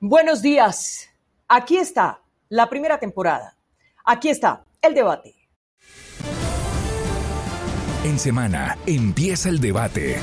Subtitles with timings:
[0.00, 1.08] Buenos días.
[1.48, 3.56] Aquí está la primera temporada.
[4.04, 5.34] Aquí está el debate.
[8.04, 10.18] En semana empieza el debate.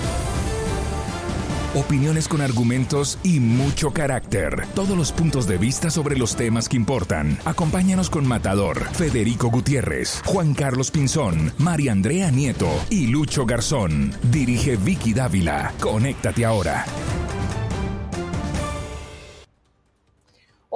[1.75, 4.65] Opiniones con argumentos y mucho carácter.
[4.75, 7.37] Todos los puntos de vista sobre los temas que importan.
[7.43, 14.13] Acompáñanos con Matador, Federico Gutiérrez, Juan Carlos Pinzón, María Andrea Nieto y Lucho Garzón.
[14.31, 15.73] Dirige Vicky Dávila.
[15.81, 16.85] Conéctate ahora.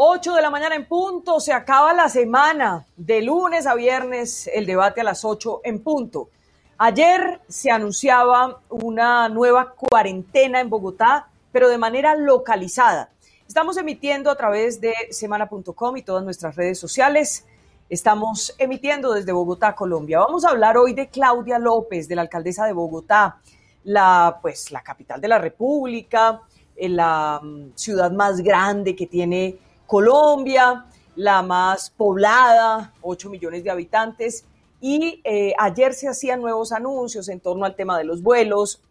[0.02, 4.66] 8 de la mañana en punto, se acaba la semana, de lunes a viernes, el
[4.66, 6.30] debate a las 8 en punto.
[6.78, 13.10] Ayer se anunciaba una nueva cuarentena en Bogotá, pero de manera localizada.
[13.46, 17.46] Estamos emitiendo a través de semana.com y todas nuestras redes sociales.
[17.90, 20.20] Estamos emitiendo desde Bogotá, Colombia.
[20.20, 23.42] Vamos a hablar hoy de Claudia López, de la alcaldesa de Bogotá,
[23.84, 26.40] la, pues, la capital de la República,
[26.78, 29.60] la mm, ciudad más grande que tiene
[29.90, 34.46] Colombia, la más poblada, 8 millones de habitantes.
[34.80, 38.84] Y eh, ayer se hacían nuevos anuncios en torno al tema de los vuelos.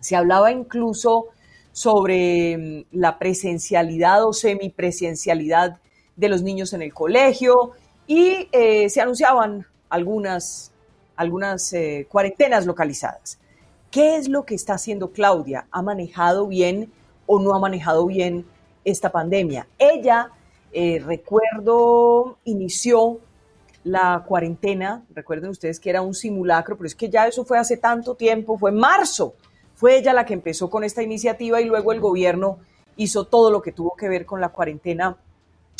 [0.00, 1.26] Se hablaba incluso
[1.72, 5.78] sobre mm, la presencialidad o semipresencialidad
[6.16, 7.72] de los niños en el colegio
[8.06, 10.72] y eh, se anunciaban algunas,
[11.16, 13.38] algunas eh, cuarentenas localizadas.
[13.90, 15.66] ¿Qué es lo que está haciendo Claudia?
[15.70, 16.90] ¿Ha manejado bien
[17.26, 18.46] o no ha manejado bien
[18.84, 19.66] esta pandemia.
[19.78, 20.30] Ella,
[20.72, 23.20] eh, recuerdo, inició
[23.84, 27.76] la cuarentena, recuerden ustedes que era un simulacro, pero es que ya eso fue hace
[27.76, 29.34] tanto tiempo, fue en marzo,
[29.74, 32.58] fue ella la que empezó con esta iniciativa y luego el gobierno
[32.96, 35.16] hizo todo lo que tuvo que ver con la cuarentena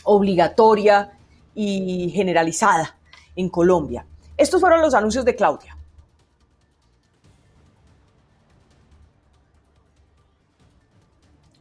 [0.04, 1.12] obligatoria
[1.54, 2.96] y generalizada
[3.36, 4.06] en Colombia.
[4.36, 5.76] Estos fueron los anuncios de Claudia.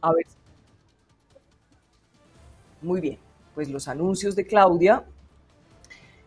[0.02, 0.39] A ver.
[2.82, 3.18] Muy bien,
[3.54, 5.04] pues los anuncios de Claudia,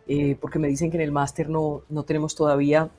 [0.08, 2.90] eh, porque me dicen que en el máster no, no tenemos todavía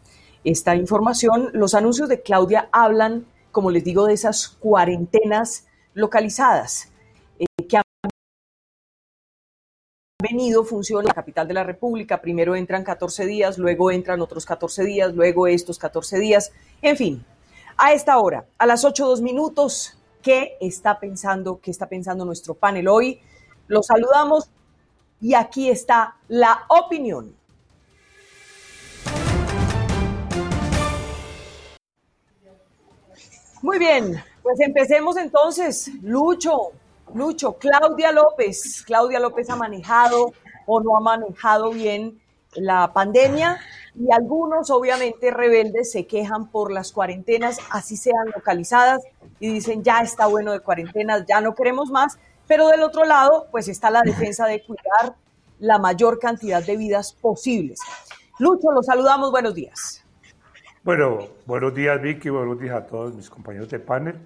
[0.42, 1.50] esta información.
[1.52, 6.92] Los anuncios de Claudia hablan, como les digo, de esas cuarentenas localizadas
[7.38, 7.82] eh, que han
[10.20, 12.20] venido funcionando en la capital de la República.
[12.20, 16.52] Primero entran 14 días, luego entran otros 14 días, luego estos 14 días.
[16.82, 17.24] En fin,
[17.76, 22.54] a esta hora, a las 8 dos minutos, ¿qué está pensando, qué está pensando nuestro
[22.54, 23.20] panel hoy?
[23.66, 24.50] Los saludamos
[25.20, 27.34] y aquí está la opinión.
[33.62, 35.90] Muy bien, pues empecemos entonces.
[36.02, 36.72] Lucho,
[37.14, 38.82] Lucho, Claudia López.
[38.86, 40.34] Claudia López ha manejado
[40.66, 42.20] o no ha manejado bien
[42.54, 43.58] la pandemia
[43.94, 49.02] y algunos obviamente rebeldes se quejan por las cuarentenas, así sean localizadas,
[49.40, 53.46] y dicen ya está bueno de cuarentenas, ya no queremos más, pero del otro lado,
[53.50, 55.16] pues está la defensa de cuidar
[55.58, 57.80] la mayor cantidad de vidas posibles.
[58.38, 60.04] Lucho, los saludamos, buenos días.
[60.82, 64.18] Bueno, buenos días Vicky, buenos días a todos mis compañeros de panel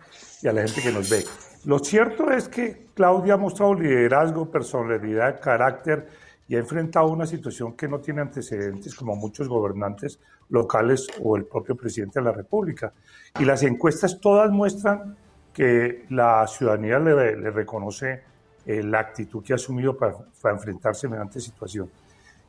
[0.42, 1.24] y a la gente que nos ve.
[1.64, 6.08] Lo cierto es que Claudia ha mostrado liderazgo, personalidad, carácter
[6.48, 10.18] y ha enfrentado una situación que no tiene antecedentes como muchos gobernantes
[10.48, 12.92] locales o el propio presidente de la República.
[13.38, 15.16] Y las encuestas todas muestran
[15.58, 18.22] que la ciudadanía le, reconoce
[18.64, 20.14] eh, la actitud que ha asumido para,
[20.52, 21.90] enfrentarse a semejante situación.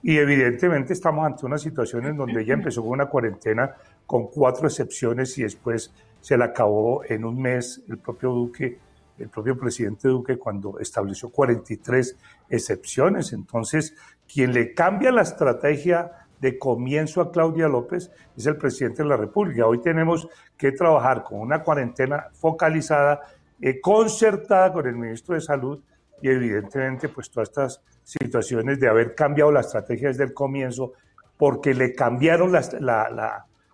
[0.04, 3.76] Y evidentemente estamos ante una situación en donde ella empezó con una cuarentena
[4.06, 8.78] con cuatro excepciones y después se la acabó en un mes el propio Duque,
[9.18, 12.16] el propio presidente Duque cuando estableció 43
[12.48, 13.34] excepciones.
[13.34, 13.96] Entonces,
[14.32, 19.18] quien le cambia la estrategia de comienzo a Claudia López es el presidente de la
[19.18, 19.68] República.
[19.68, 20.28] Hoy tenemos
[20.58, 23.22] que trabajar con una cuarentena focalizada,
[23.62, 25.80] eh, concertada con el ministro de Salud
[26.22, 30.94] y evidentemente pues todas estas situaciones de haber cambiado la estrategia desde el comienzo
[31.38, 32.54] porque le cambiaron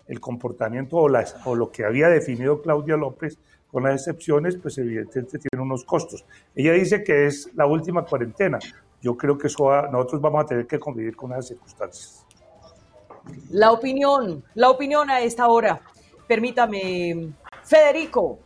[0.07, 3.39] el comportamiento o, lo que había definido Claudia López
[3.71, 6.25] con las excepciones, pues evidentemente tiene unos costos.
[6.53, 8.59] Ella dice que es la última cuarentena.
[9.01, 12.24] Yo creo que eso nosotros vamos a tener que convivir con esas circunstancias.
[13.49, 15.81] La opinión, la opinión a esta hora.
[16.27, 17.29] Permítame,
[17.63, 18.39] Federico.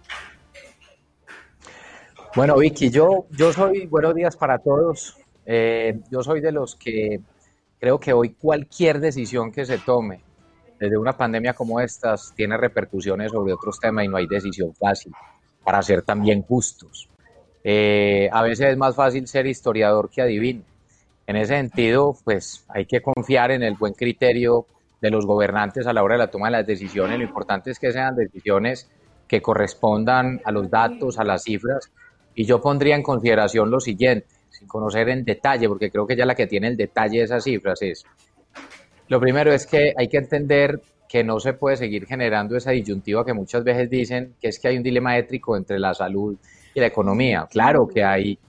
[2.35, 5.17] Bueno, Vicky, yo, yo soy, buenos días para todos.
[5.45, 7.19] Eh, yo soy de los que
[7.79, 10.21] creo que hoy cualquier decisión que se tome
[10.79, 15.11] desde una pandemia como estas tiene repercusiones sobre otros temas y no hay decisión fácil
[15.63, 17.09] para ser también justos.
[17.63, 20.63] Eh, a veces es más fácil ser historiador que adivino
[21.29, 24.65] en ese sentido, pues hay que confiar en el buen criterio
[24.99, 27.19] de los gobernantes a la hora de la toma de las decisiones.
[27.19, 28.89] Lo importante es que sean decisiones
[29.27, 31.91] que correspondan a los datos, a las cifras
[32.33, 36.25] Y yo pondría en consideración lo siguiente, sin conocer en detalle, porque creo que ya
[36.25, 38.03] la que tiene el detalle de esas cifras es,
[39.07, 43.23] lo primero es que hay que entender que no se puede seguir generando esa disyuntiva
[43.23, 46.35] que muchas veces dicen que es que hay un dilema ético entre la salud
[46.73, 47.47] y la economía.
[47.51, 48.39] Claro que hay,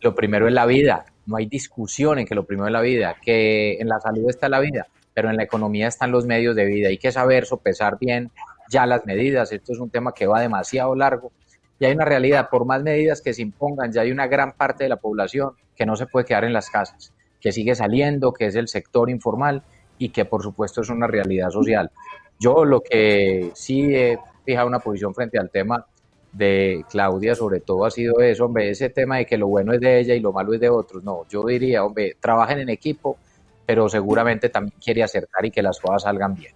[0.00, 3.16] lo primero es la vida, no hay discusión en que lo primero es la vida,
[3.20, 6.64] que en la salud está la vida, pero en la economía están los medios de
[6.64, 6.88] vida.
[6.88, 8.30] Hay que saber sopesar bien
[8.68, 9.52] ya las medidas.
[9.52, 11.32] Esto es un tema que va demasiado largo
[11.78, 14.84] y hay una realidad, por más medidas que se impongan, ya hay una gran parte
[14.84, 18.46] de la población que no se puede quedar en las casas, que sigue saliendo, que
[18.46, 19.62] es el sector informal
[19.98, 21.90] y que por supuesto es una realidad social.
[22.38, 25.84] Yo lo que sí he fijado una posición frente al tema
[26.34, 29.80] de Claudia sobre todo ha sido eso, hombre, ese tema de que lo bueno es
[29.80, 31.02] de ella y lo malo es de otros.
[31.02, 33.16] No, yo diría, hombre, trabajen en equipo,
[33.64, 36.52] pero seguramente también quiere acertar y que las cosas salgan bien.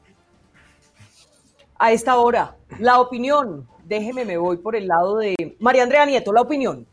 [1.79, 6.33] A esta hora, la opinión, déjeme, me voy por el lado de María Andrea Nieto,
[6.33, 6.87] la opinión.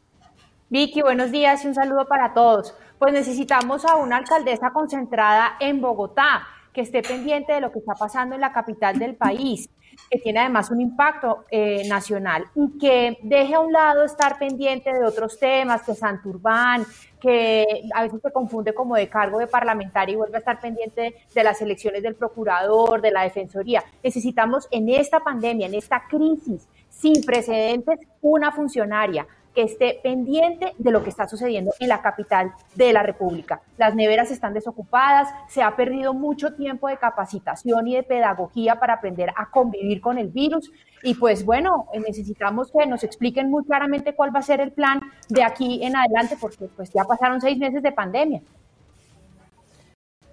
[0.70, 2.76] Vicky, buenos días y un saludo para todos.
[3.00, 7.94] Pues necesitamos a una alcaldesa concentrada en Bogotá, que esté pendiente de lo que está
[7.94, 9.70] pasando en la capital del país,
[10.10, 14.94] que tiene además un impacto eh, nacional y que deje a un lado estar pendiente
[14.94, 16.86] de otros temas, que Santurbán,
[17.20, 21.16] que a veces se confunde como de cargo de parlamentario y vuelve a estar pendiente
[21.34, 23.84] de las elecciones del procurador, de la defensoría.
[24.04, 30.92] Necesitamos en esta pandemia, en esta crisis sin precedentes, una funcionaria que esté pendiente de
[30.92, 33.62] lo que está sucediendo en la capital de la República.
[33.78, 38.96] Las neveras están desocupadas, se ha perdido mucho tiempo de capacitación y de pedagogía para
[38.96, 40.72] aprender a convivir con el virus
[41.02, 45.00] y pues bueno, necesitamos que nos expliquen muy claramente cuál va a ser el plan
[45.30, 48.42] de aquí en adelante porque pues ya pasaron seis meses de pandemia.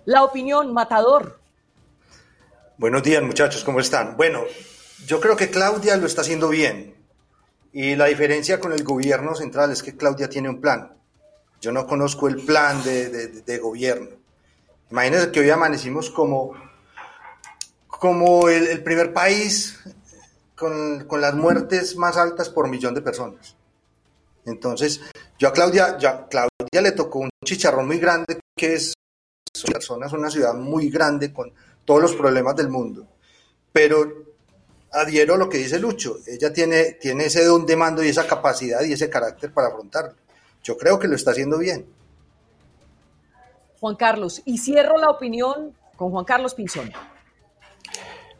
[0.04, 1.38] La opinión, Matador.
[2.76, 4.16] Buenos días muchachos, ¿cómo están?
[4.16, 4.40] Bueno,
[5.06, 7.01] yo creo que Claudia lo está haciendo bien
[7.72, 10.92] y la diferencia con el gobierno central es que Claudia tiene un plan.
[11.60, 14.10] Yo no conozco el plan de, gobierno.
[14.90, 16.52] Imagínense que hoy amanecimos como,
[17.86, 19.78] como el, primer país
[20.54, 23.56] con, las muertes más altas por millón de personas.
[24.44, 25.00] Entonces,
[25.38, 28.92] yo a Claudia, ya Claudia le tocó un chicharrón muy grande que es
[29.54, 31.52] es una ciudad muy grande con
[31.84, 33.06] todos los problemas del mundo.
[33.72, 34.31] Pero
[34.93, 36.17] adhiero a lo que dice Lucho.
[36.27, 40.15] Ella tiene, tiene ese don de mando y esa capacidad y ese carácter para afrontarlo.
[40.62, 41.87] Yo creo que lo está haciendo bien.
[43.81, 46.93] Juan Carlos, y cierro la opinión con Juan Carlos Pinzón.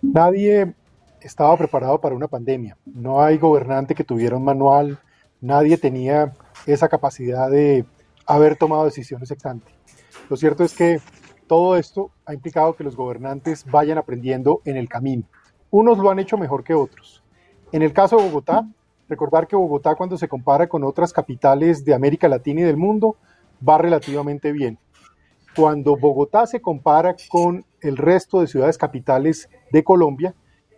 [0.01, 0.75] Nadie
[1.21, 2.77] estaba preparado para una pandemia.
[2.85, 5.01] No hay gobernante que tuviera un manual.
[5.41, 6.33] Nadie tenía
[6.67, 7.85] esa capacidad de
[8.27, 9.43] haber tomado decisiones ex
[10.29, 11.01] Lo cierto es que
[11.49, 15.25] todo esto ha implicado que los gobernantes vayan aprendiendo en el camino
[15.73, 17.25] unos lo han hecho mejor que otros.
[17.73, 18.69] En el caso de Bogotá,
[19.09, 23.17] recordar que Bogotá cuando se compara con otras capitales de América Latina y del mundo,
[23.67, 24.79] va relativamente bien.
[25.57, 30.35] Cuando Bogotá se compara con el resto de ciudades capitales de Colombia,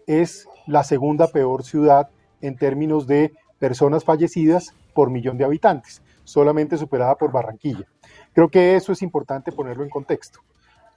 [0.06, 2.08] es la segunda peor ciudad
[2.40, 7.86] en términos de personas fallecidas por millón de habitantes, solamente superada por Barranquilla.
[8.32, 10.38] Creo que eso es importante ponerlo en contexto.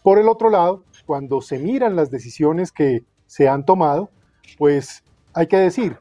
[0.04, 4.10] Por el otro lado, cuando se miran las decisiones que se han tomado,
[4.58, 5.04] pues
[5.34, 5.98] hay que decir,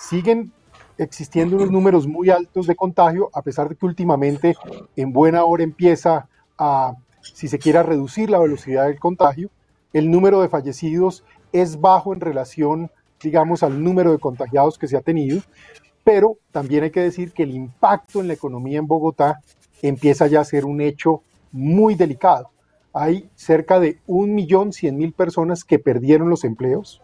[0.00, 0.52] siguen
[0.96, 4.56] existiendo unos números muy altos de contagio, a pesar de que últimamente
[4.96, 9.50] en buena hora empieza a, si se quiera, reducir la velocidad del contagio.
[9.92, 12.90] El número de fallecidos es bajo en relación,
[13.22, 15.40] digamos, al número de contagiados que se ha tenido,
[16.04, 19.40] pero también hay que decir que el impacto en la economía en Bogotá
[19.82, 22.50] empieza ya a ser un hecho muy delicado
[22.98, 27.00] hay cerca de 1.100.000 personas que perdieron los empleos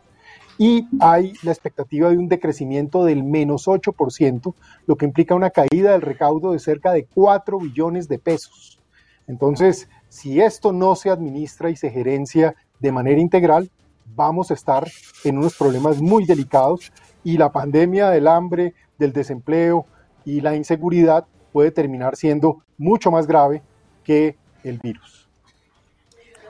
[0.58, 4.54] y hay la expectativa de un decrecimiento del menos 8%,
[4.86, 8.80] lo que implica una caída del recaudo de cerca de 4 billones de pesos.
[9.28, 13.70] Entonces, si esto no se administra y se gerencia de manera integral,
[14.16, 14.88] vamos a estar
[15.22, 19.86] en unos problemas muy delicados y la pandemia del hambre, del desempleo
[20.24, 23.62] y la inseguridad puede terminar siendo mucho más grave
[24.02, 25.23] que el virus.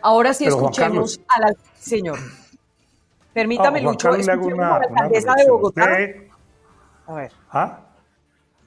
[0.05, 2.19] Ahora sí escuchemos a la señor.
[3.33, 5.85] Permítame, ah, Lucho, escuchemos a la alcaldesa de Bogotá.
[7.07, 7.33] A ver.
[7.51, 7.79] ¿Ah?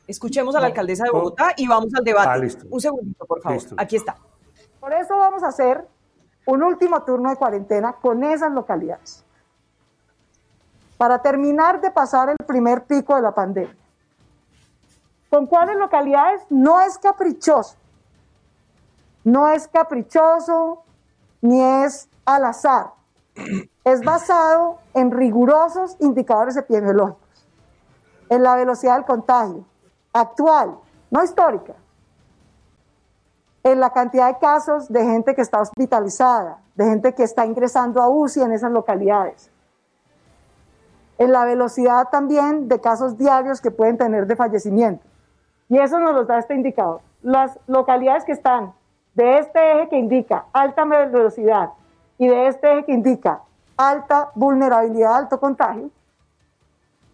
[0.07, 2.27] Escuchemos a la alcaldesa de Bogotá y vamos al debate.
[2.27, 3.61] Ah, un segundito, por favor.
[3.77, 4.17] Aquí está.
[4.79, 5.87] Por eso vamos a hacer
[6.47, 9.23] un último turno de cuarentena con esas localidades.
[10.97, 13.77] Para terminar de pasar el primer pico de la pandemia.
[15.29, 16.41] ¿Con cuáles localidades?
[16.49, 17.75] No es caprichoso.
[19.23, 20.83] No es caprichoso,
[21.41, 22.91] ni es al azar.
[23.83, 27.47] Es basado en rigurosos indicadores epidemiológicos,
[28.29, 29.63] en la velocidad del contagio,
[30.11, 30.77] actual,
[31.11, 31.73] no histórica,
[33.63, 38.01] en la cantidad de casos de gente que está hospitalizada, de gente que está ingresando
[38.01, 39.51] a UCI en esas localidades,
[41.17, 45.05] en la velocidad también de casos diarios que pueden tener de fallecimiento.
[45.69, 47.01] Y eso nos lo da este indicador.
[47.21, 48.73] Las localidades que están
[49.17, 51.71] de este eje que indica alta velocidad
[52.19, 53.41] y de este eje que indica
[53.75, 55.89] alta vulnerabilidad, alto contagio,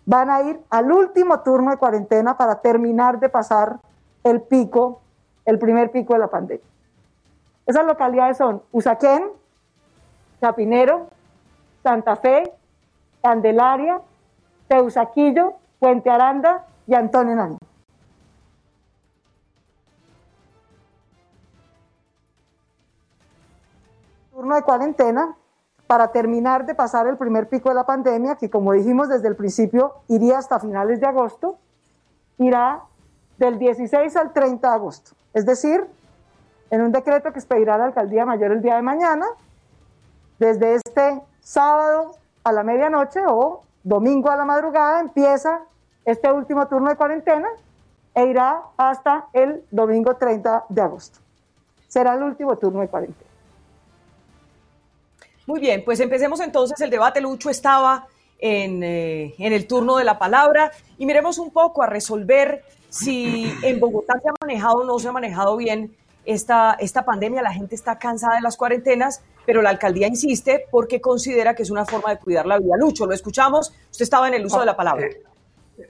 [0.05, 3.79] van a ir al último turno de cuarentena para terminar de pasar
[4.25, 4.99] el pico,
[5.45, 6.65] el primer pico de la pandemia.
[7.65, 9.23] Esas localidades son Usaquén,
[10.41, 11.07] Chapinero,
[11.83, 12.51] Santa Fe,
[13.21, 14.01] Candelaria,
[14.67, 17.59] Teusaquillo, Puente Aranda y Antonio Nariño.
[24.43, 25.37] Turno de cuarentena
[25.87, 29.37] para terminar de pasar el primer pico de la pandemia, que como dijimos desde el
[29.37, 31.59] principio iría hasta finales de agosto,
[32.39, 32.81] irá
[33.37, 35.11] del 16 al 30 de agosto.
[35.33, 35.85] Es decir,
[36.71, 39.25] en un decreto que expedirá la Alcaldía Mayor el día de mañana,
[40.39, 42.11] desde este sábado
[42.43, 45.61] a la medianoche o domingo a la madrugada empieza
[46.03, 47.47] este último turno de cuarentena
[48.13, 51.19] e irá hasta el domingo 30 de agosto.
[51.87, 53.32] Será el último turno de cuarentena.
[55.45, 57.19] Muy bien, pues empecemos entonces el debate.
[57.19, 58.07] Lucho estaba
[58.39, 63.53] en, eh, en, el turno de la palabra y miremos un poco a resolver si
[63.63, 65.95] en Bogotá se ha manejado o no se ha manejado bien
[66.25, 67.41] esta, esta pandemia.
[67.41, 71.71] La gente está cansada de las cuarentenas, pero la alcaldía insiste porque considera que es
[71.71, 72.75] una forma de cuidar la vida.
[72.77, 73.73] Lucho, lo escuchamos.
[73.91, 75.07] Usted estaba en el uso de la palabra.
[75.07, 75.23] Eh,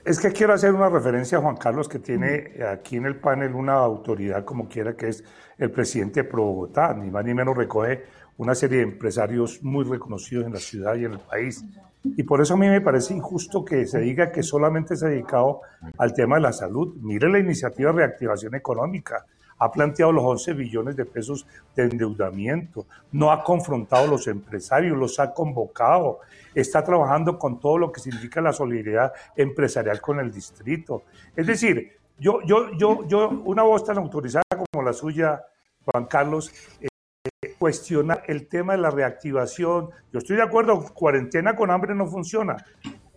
[0.06, 3.54] es que quiero hacer una referencia a Juan Carlos, que tiene aquí en el panel
[3.54, 5.24] una autoridad como quiera, que es
[5.58, 8.04] el presidente de Pro Bogotá, ni más ni menos recoge
[8.38, 11.64] una serie de empresarios muy reconocidos en la ciudad y en el país.
[12.04, 15.10] Y por eso a mí me parece injusto que se diga que solamente se ha
[15.10, 15.62] dedicado
[15.98, 16.96] al tema de la salud.
[17.02, 19.26] Mire la iniciativa de reactivación económica.
[19.60, 22.86] Ha planteado los 11 billones de pesos de endeudamiento.
[23.14, 26.20] No ha confrontado a los empresarios, los ha convocado.
[26.54, 31.04] Está trabajando con todo lo que significa la solidaridad empresarial con el distrito.
[31.36, 35.42] Es decir, yo, yo, yo, yo una voz tan autorizada como la suya,
[35.86, 36.52] Juan Carlos,
[37.64, 39.90] cuestiona el tema de la reactivación.
[40.12, 42.58] Yo estoy de acuerdo, cuarentena con hambre no funciona.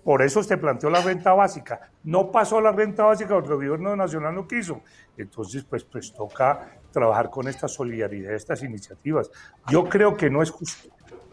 [0.05, 1.91] Por eso se planteó la renta básica.
[2.05, 4.83] No pasó la renta básica porque el gobierno nacional no quiso.
[5.17, 9.33] Entonces, pues, pues toca trabajar con esta solidaridad, estas iniciativas.
[9.69, 10.91] Yo creo que no es justo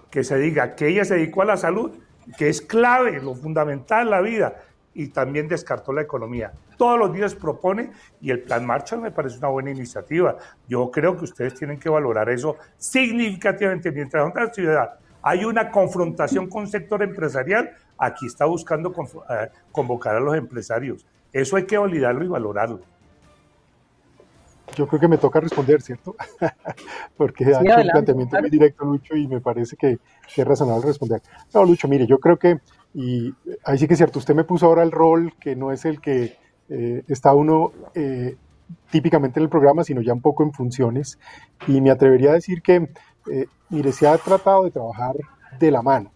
[0.09, 1.91] que se diga que ella se dedicó a la salud,
[2.35, 4.55] que es clave, lo fundamental en la vida,
[4.93, 6.51] y también descartó la economía.
[6.77, 10.37] Todos los días propone y el plan Marshall me parece una buena iniciativa.
[10.67, 13.91] Yo creo que ustedes tienen que valorar eso significativamente.
[13.91, 18.93] Mientras en la ciudad hay una confrontación con el sector empresarial, aquí está buscando
[19.29, 21.05] eh, convocar a los empresarios.
[21.31, 22.81] Eso hay que validarlo y valorarlo.
[24.75, 26.15] Yo creo que me toca responder, ¿cierto?
[27.17, 29.99] Porque ha hecho un planteamiento muy directo, Lucho, y me parece que,
[30.33, 31.21] que es razonable responder.
[31.53, 32.59] No, Lucho, mire, yo creo que
[32.93, 33.33] y
[33.63, 35.99] ahí sí que es cierto, usted me puso ahora el rol que no es el
[35.99, 36.37] que
[36.69, 38.35] eh, está uno eh,
[38.91, 41.17] típicamente en el programa, sino ya un poco en funciones.
[41.67, 42.89] Y me atrevería a decir que,
[43.31, 45.15] eh, mire, se ha tratado de trabajar
[45.59, 46.11] de la mano.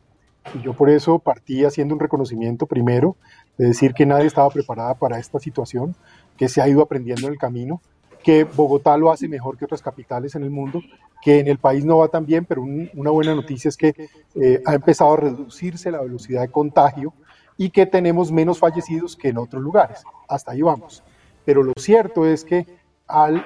[0.53, 3.17] Y yo por eso partí haciendo un reconocimiento primero,
[3.57, 5.95] de decir que nadie estaba preparada para esta situación,
[6.37, 7.81] que se ha ido aprendiendo en el camino,
[8.23, 10.81] que Bogotá lo hace mejor que otras capitales en el mundo,
[11.21, 14.61] que en el país no va tan bien, pero una buena noticia es que eh,
[14.65, 17.13] ha empezado a reducirse la velocidad de contagio
[17.57, 20.03] y que tenemos menos fallecidos que en otros lugares.
[20.27, 21.03] Hasta ahí vamos.
[21.43, 22.65] Pero lo cierto es que
[23.07, 23.43] al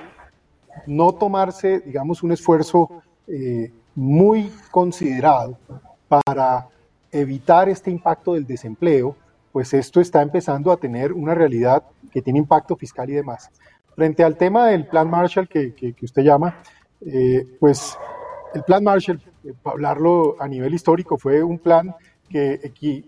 [0.86, 2.90] no tomarse, digamos, un esfuerzo
[3.28, 5.58] eh, muy considerado
[6.08, 6.68] para
[7.12, 9.16] evitar este impacto del desempleo,
[9.52, 13.50] pues esto está empezando a tener una realidad que tiene impacto fiscal y demás.
[13.96, 16.62] Frente al tema del plan Marshall que, usted llama,
[17.02, 17.98] eh, pues
[18.54, 21.94] el plan Marshall, eh, para hablarlo a nivel histórico, fue un plan
[22.30, 22.60] que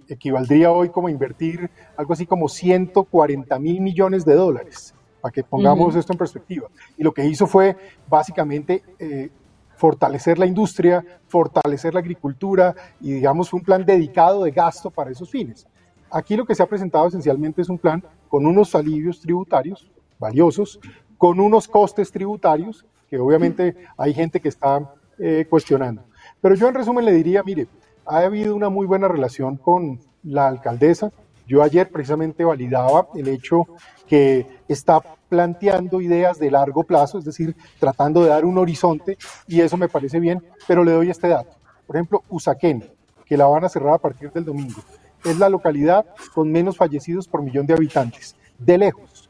[0.10, 5.96] equivaldría hoy como invertir algo así como 140 mil millones de dólares, para que pongamos
[5.96, 6.68] esto en perspectiva.
[6.98, 7.78] Y lo que hizo fue
[8.10, 9.30] básicamente eh,
[9.78, 15.12] fortalecer la industria, fortalecer la agricultura y digamos fue un plan dedicado de gasto para
[15.12, 15.66] esos fines.
[16.12, 20.80] Aquí lo que se ha presentado esencialmente es un plan con unos alivios tributarios valiosos,
[21.18, 26.04] con unos costes tributarios que obviamente hay gente que está eh, cuestionando.
[26.42, 27.68] Pero yo en resumen le diría, mire,
[28.06, 31.12] ha habido una muy buena relación con la alcaldesa.
[31.48, 33.68] Yo ayer precisamente validaba el hecho
[34.08, 39.18] que está planteando ideas de largo plazo, es decir, tratando de dar un horizonte,
[39.48, 41.56] y eso me parece bien, pero le doy este dato.
[41.88, 42.84] Por ejemplo, Usaquén,
[43.26, 44.82] que la van a cerrar a partir del domingo,
[45.24, 49.23] es la localidad con menos fallecidos por millón de habitantes, de lejos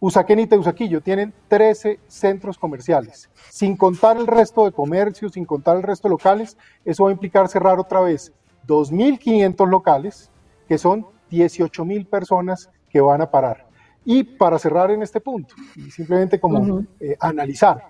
[0.00, 3.28] Usaquén y Teusaquillo tienen 13 centros comerciales.
[3.50, 7.12] Sin contar el resto de comercios, sin contar el resto de locales, eso va a
[7.12, 8.32] implicar cerrar otra vez
[8.66, 10.30] 2.500 locales,
[10.66, 13.66] que son 18.000 personas que van a parar.
[14.02, 17.88] Y para cerrar en este punto, y simplemente como eh, analizar,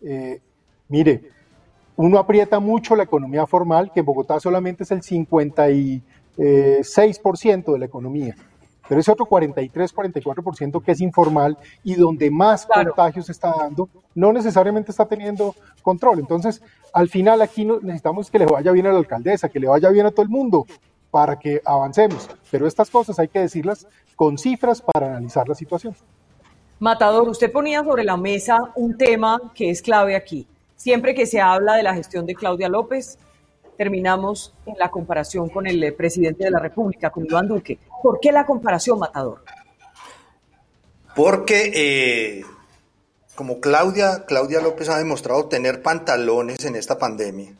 [0.00, 0.40] eh,
[0.88, 1.28] mire,
[1.96, 7.84] uno aprieta mucho la economía formal, que en Bogotá solamente es el 56% de la
[7.84, 8.36] economía
[8.92, 13.88] pero ese otro 43, 44% que es informal y donde más contagios se está dando,
[14.14, 16.18] no necesariamente está teniendo control.
[16.18, 16.60] Entonces,
[16.92, 20.04] al final aquí necesitamos que le vaya bien a la alcaldesa, que le vaya bien
[20.04, 20.66] a todo el mundo
[21.10, 22.28] para que avancemos.
[22.50, 25.96] Pero estas cosas hay que decirlas con cifras para analizar la situación.
[26.78, 30.46] Matador, usted ponía sobre la mesa un tema que es clave aquí.
[30.76, 33.18] Siempre que se habla de la gestión de Claudia López,
[33.76, 37.78] terminamos en la comparación con el eh, presidente de la República, con Iván Duque.
[38.02, 39.42] ¿Por qué la comparación, Matador?
[41.14, 42.44] Porque eh,
[43.34, 47.54] como Claudia, Claudia López ha demostrado tener pantalones en esta pandemia.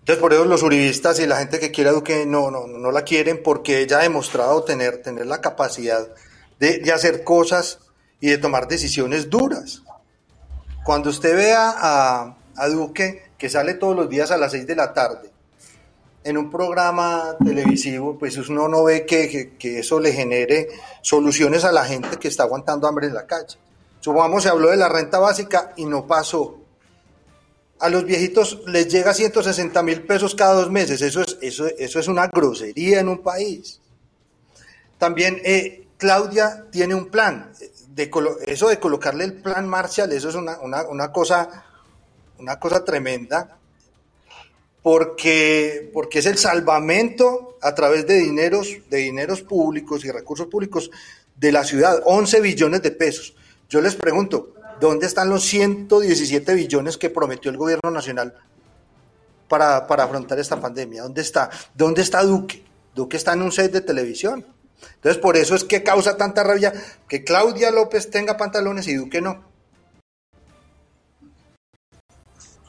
[0.00, 2.90] Entonces por eso los uribistas y la gente que quiere a Duque no, no, no
[2.90, 6.08] la quieren porque ella ha demostrado tener, tener la capacidad
[6.58, 7.78] de, hacer cosas
[8.20, 9.82] y de tomar decisiones duras.
[10.84, 14.94] Cuando usted vea a Duque que sale todos los días a las 6 de la
[14.94, 15.28] tarde
[16.22, 20.68] en un programa televisivo, pues uno no ve que, eso le genere
[21.00, 23.56] soluciones a la gente que está aguantando hambre en la calle.
[23.98, 26.60] Supongamos se habló de la renta básica y no pasó.
[27.80, 31.02] A los viejitos les llega 160 mil pesos cada dos meses.
[31.02, 33.80] Eso es, eso, eso es una grosería en un país.
[34.98, 37.50] También eh, Claudia tiene un plan.
[37.88, 38.08] De,
[38.46, 41.64] eso de colocarle el plan Marshall, eso es una, una cosa
[42.42, 43.58] una cosa tremenda,
[44.82, 50.90] porque, porque es el salvamento a través de dineros, de dineros públicos y recursos públicos
[51.36, 53.34] de la ciudad, 11 billones de pesos.
[53.68, 58.34] Yo les pregunto, ¿dónde están los 117 billones que prometió el gobierno nacional
[59.48, 61.02] para, para afrontar esta pandemia?
[61.04, 61.48] ¿Dónde está?
[61.74, 62.64] ¿Dónde está Duque?
[62.94, 64.44] Duque está en un set de televisión.
[64.96, 66.72] Entonces, por eso es que causa tanta rabia
[67.08, 69.51] que Claudia López tenga pantalones y Duque no.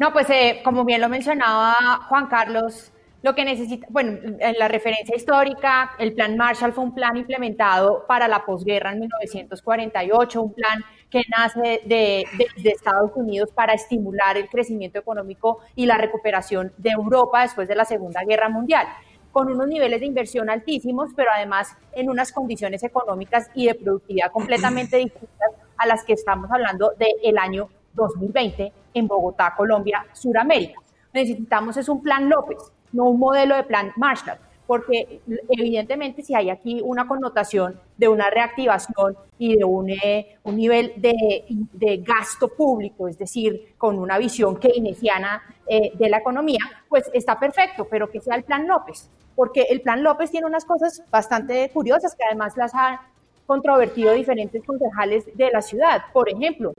[0.00, 4.66] No, pues eh, como bien lo mencionaba Juan Carlos, lo que necesita, bueno, en la
[4.66, 10.54] referencia histórica, el plan Marshall fue un plan implementado para la posguerra en 1948, un
[10.54, 16.72] plan que nace de, de, Estados Unidos para estimular el crecimiento económico y la recuperación
[16.78, 18.86] de Europa después de la Segunda Guerra Mundial
[19.32, 24.32] con unos niveles de inversión altísimos, pero además en unas condiciones económicas y de productividad
[24.32, 30.80] completamente distintas a las que estamos hablando del año 2020 en Bogotá, Colombia, Suramérica.
[31.12, 32.58] Necesitamos es un plan López,
[32.92, 38.30] no un modelo de plan Marshall, porque evidentemente si hay aquí una connotación de una
[38.30, 44.16] reactivación y de un, eh, un nivel de, de, gasto público, es decir, con una
[44.16, 49.10] visión keynesiana eh, de la economía, pues está perfecto, pero que sea el plan López,
[49.34, 53.00] porque el plan López tiene unas cosas bastante curiosas que además las han
[53.46, 56.02] controvertido diferentes concejales de la ciudad.
[56.12, 56.72] Por ejemplo,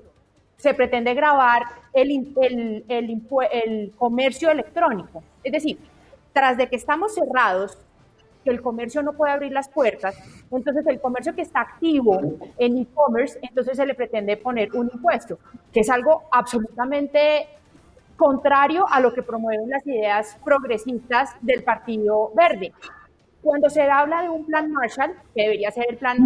[0.62, 5.24] se pretende grabar el, el, el, comercio electrónico.
[5.44, 5.80] Es decir,
[6.34, 7.80] tras de que estamos cerrados,
[8.44, 10.16] que el comercio no puede abrir las puertas,
[10.52, 12.22] entonces el comercio que está activo
[12.60, 15.40] en e-commerce, entonces se le pretende poner un impuesto,
[15.74, 17.48] que es algo absolutamente
[18.16, 22.72] contrario a lo que promueven las ideas progresistas del Partido Verde.
[23.42, 26.18] Cuando se habla de un plan Marshall, que debería ser el plan,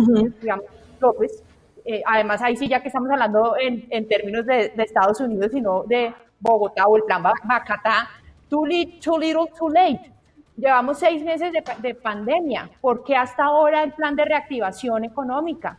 [0.42, 0.66] digamos,
[1.00, 1.42] López,
[1.86, 5.84] eh, además ahí sí ya que estamos hablando en, términos de, Estados Unidos y no
[5.84, 8.10] de Bogotá o el plan Bacatá,
[8.50, 8.66] too,
[9.02, 10.12] too little, too late.
[10.58, 12.70] Llevamos seis meses de, de pandemia.
[12.82, 15.78] ¿Por qué hasta ahora el plan de reactivación económica?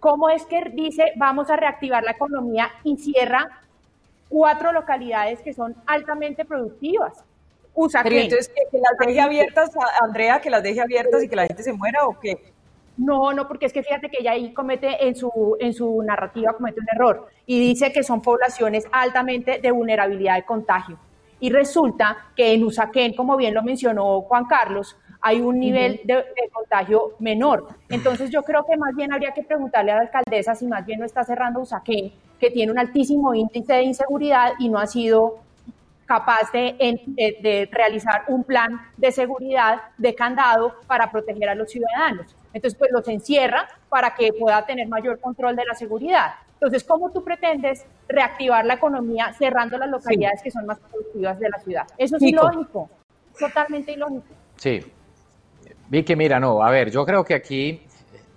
[0.00, 3.62] ¿Cómo es que dice vamos a reactivar la economía y cierra
[4.28, 7.24] cuatro localidades que son altamente productivas?
[8.02, 9.70] Pero entonces, ¿que, las deje abiertas,
[10.02, 12.52] Andrea, que las deje abiertas y que la gente se muera o qué?
[12.98, 16.52] No, no, porque es que fíjate que ella ahí comete en su, en su narrativa
[16.52, 20.98] comete un error y dice que son poblaciones altamente de vulnerabilidad de contagio.
[21.40, 26.24] Y resulta que en Usaquén, como bien lo mencionó Juan Carlos, hay un nivel de,
[26.52, 27.68] contagio menor.
[27.88, 30.98] Entonces yo creo que más bien habría que preguntarle a la alcaldesa si más bien
[30.98, 35.38] no está cerrando Usaquén, que tiene un altísimo índice de inseguridad y no ha sido
[36.08, 36.74] capaz de,
[37.42, 42.34] de, realizar un plan de seguridad de candado para proteger a los ciudadanos.
[42.54, 46.32] Entonces, pues los encierra para que pueda tener mayor control de la seguridad.
[46.54, 51.50] Entonces, ¿cómo tú pretendes reactivar la economía cerrando las localidades que son más productivas de
[51.50, 51.86] la ciudad?
[51.98, 52.88] Eso es ilógico,
[53.38, 54.34] totalmente ilógico.
[54.56, 54.80] Sí.
[55.90, 57.82] Vicky, mira, no, a ver, yo creo que aquí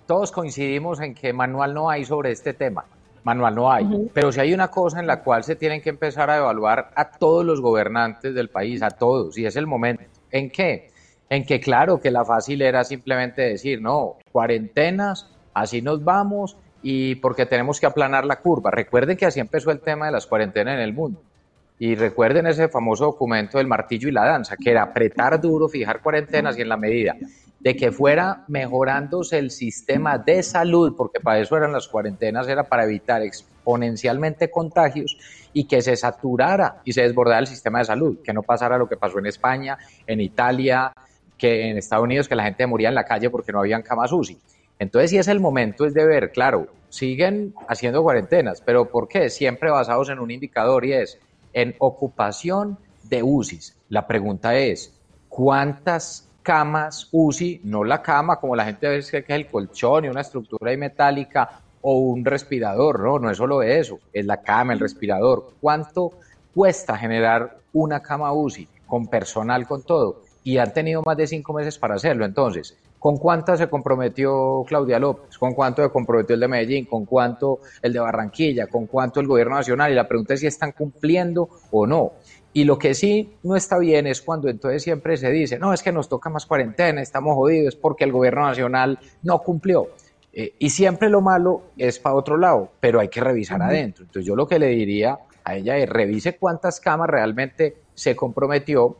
[0.06, 2.84] todos coincidimos en que manual no hay sobre este tema.
[3.24, 3.86] Manual no hay.
[4.12, 7.10] Pero si hay una cosa en la cual se tienen que empezar a evaluar a
[7.10, 10.04] todos los gobernantes del país, a todos, y es el momento.
[10.30, 10.90] ¿En qué?
[11.28, 17.14] En que claro que la fácil era simplemente decir, no, cuarentenas, así nos vamos y
[17.16, 18.70] porque tenemos que aplanar la curva.
[18.70, 21.22] Recuerden que así empezó el tema de las cuarentenas en el mundo.
[21.78, 26.00] Y recuerden ese famoso documento del martillo y la danza, que era apretar duro, fijar
[26.00, 27.16] cuarentenas y en la medida
[27.62, 32.64] de que fuera mejorándose el sistema de salud, porque para eso eran las cuarentenas, era
[32.64, 35.16] para evitar exponencialmente contagios
[35.52, 38.88] y que se saturara y se desbordara el sistema de salud, que no pasara lo
[38.88, 40.92] que pasó en España, en Italia,
[41.38, 44.10] que en Estados Unidos, que la gente moría en la calle porque no habían camas
[44.10, 44.38] UCI.
[44.80, 49.30] Entonces, si es el momento, es de ver, claro, siguen haciendo cuarentenas, pero ¿por qué?
[49.30, 51.20] Siempre basados en un indicador y es
[51.52, 53.76] en ocupación de UCIs.
[53.88, 59.24] La pregunta es, ¿cuántas camas UCI, no la cama, como la gente ve que es
[59.28, 64.24] el colchón y una estructura metálica o un respirador, no, no es solo eso, es
[64.24, 65.52] la cama, el respirador.
[65.60, 66.12] ¿Cuánto
[66.54, 70.22] cuesta generar una cama UCI con personal, con todo?
[70.44, 72.24] Y han tenido más de cinco meses para hacerlo.
[72.24, 75.38] Entonces, ¿con cuántas se comprometió Claudia López?
[75.38, 76.84] ¿Con cuánto se comprometió el de Medellín?
[76.86, 78.66] ¿Con cuánto el de Barranquilla?
[78.66, 79.92] ¿Con cuánto el gobierno nacional?
[79.92, 82.12] Y la pregunta es si están cumpliendo o no.
[82.52, 85.82] Y lo que sí no está bien es cuando entonces siempre se dice, no, es
[85.82, 89.88] que nos toca más cuarentena, estamos jodidos porque el gobierno nacional no cumplió.
[90.34, 94.04] Eh, y siempre lo malo es para otro lado, pero hay que revisar adentro.
[94.04, 98.96] Entonces yo lo que le diría a ella es, revise cuántas camas realmente se comprometió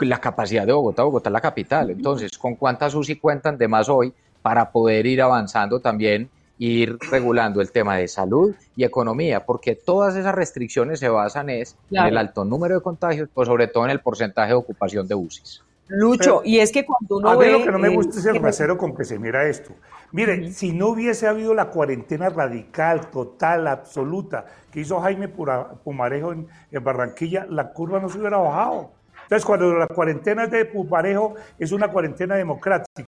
[0.00, 1.90] la capacidad de Bogotá, Bogotá es la capital.
[1.90, 7.60] Entonces, ¿con cuántas UCI cuentan de más hoy para poder ir avanzando también ir regulando
[7.60, 12.18] el tema de salud y economía, porque todas esas restricciones se basan es en el
[12.18, 15.62] alto número de contagios, pues sobre todo en el porcentaje de ocupación de UCIs.
[15.88, 17.50] Lucho, y es que cuando uno a ve...
[17.50, 19.72] lo que no me gusta es el rasero con que se mira esto.
[20.12, 26.46] Mire, si no hubiese habido la cuarentena radical, total, absoluta, que hizo Jaime Pumarejo en,
[26.70, 28.90] en Barranquilla, la curva no se hubiera bajado.
[29.22, 33.06] Entonces, cuando la cuarentena de Pumarejo es una cuarentena democrática,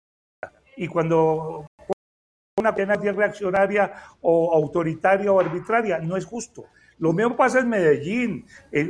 [0.76, 1.66] y cuando
[2.58, 5.98] una pena reaccionaria o autoritaria o arbitraria.
[6.00, 6.66] No es justo.
[6.98, 8.44] Lo mismo pasa en Medellín.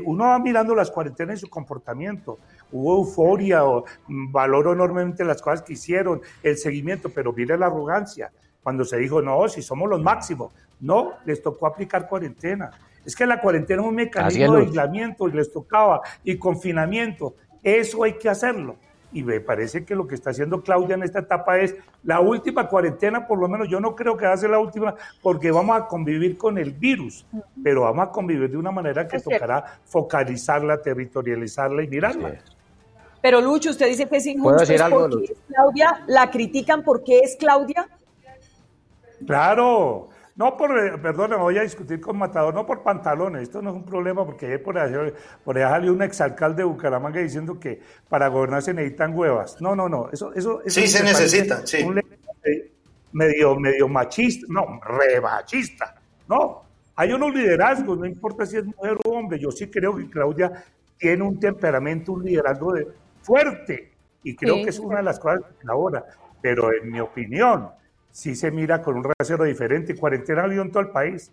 [0.04, 2.40] Uno va mirando las cuarentenas y su comportamiento.
[2.72, 7.66] Hubo euforia, o, mm, valoro enormemente las cosas que hicieron, el seguimiento, pero mire la
[7.66, 8.32] arrogancia.
[8.64, 10.52] Cuando se dijo, no, si somos los máximos.
[10.80, 12.70] No, les tocó aplicar cuarentena.
[13.06, 17.36] Es que la cuarentena es un mecanismo de aislamiento y les tocaba, y confinamiento.
[17.62, 18.76] Eso hay que hacerlo
[19.12, 22.68] y me parece que lo que está haciendo Claudia en esta etapa es la última
[22.68, 25.76] cuarentena, por lo menos yo no creo que va a ser la última, porque vamos
[25.76, 27.26] a convivir con el virus,
[27.62, 32.40] pero vamos a convivir de una manera que tocará focalizarla, territorializarla y mirarla.
[33.20, 37.86] Pero Lucho, usted dice que es injusto, ¿es porque Claudia, ¿la critican porque es Claudia?
[39.24, 43.60] Claro, no por, eh, perdón, me voy a discutir con Matador, no por pantalones, esto
[43.60, 45.12] no es un problema porque ayer por allá,
[45.44, 49.60] por allá salió un exalcalde de Bucaramanga diciendo que para gobernar se necesitan huevas.
[49.60, 50.32] No, no, no, eso...
[50.34, 51.84] eso, sí, se necesita, sí.
[53.12, 55.94] medio, medio machista, no, re machista,
[56.28, 56.62] no.
[56.96, 60.64] Hay unos liderazgos, no importa si es mujer o hombre, yo sí creo que Claudia
[60.98, 62.86] tiene un temperamento, un liderazgo de,
[63.22, 63.92] fuerte,
[64.22, 66.04] y creo que es una de las cosas que ahora,
[66.40, 67.70] pero en mi opinión,
[68.12, 69.96] sí se mira con un rasero diferente.
[69.96, 71.32] Cuarentena ha habido en todo el país.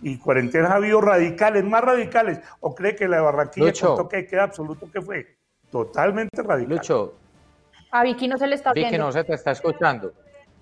[0.00, 2.38] Y cuarentenas ha habido radicales, más radicales.
[2.60, 5.36] ¿O cree que la de Barranquilla con toque queda absoluto que fue?
[5.72, 6.76] Totalmente radical.
[6.76, 7.14] Lucho.
[7.90, 10.12] A Vicky no se le está Vicky no se te está escuchando.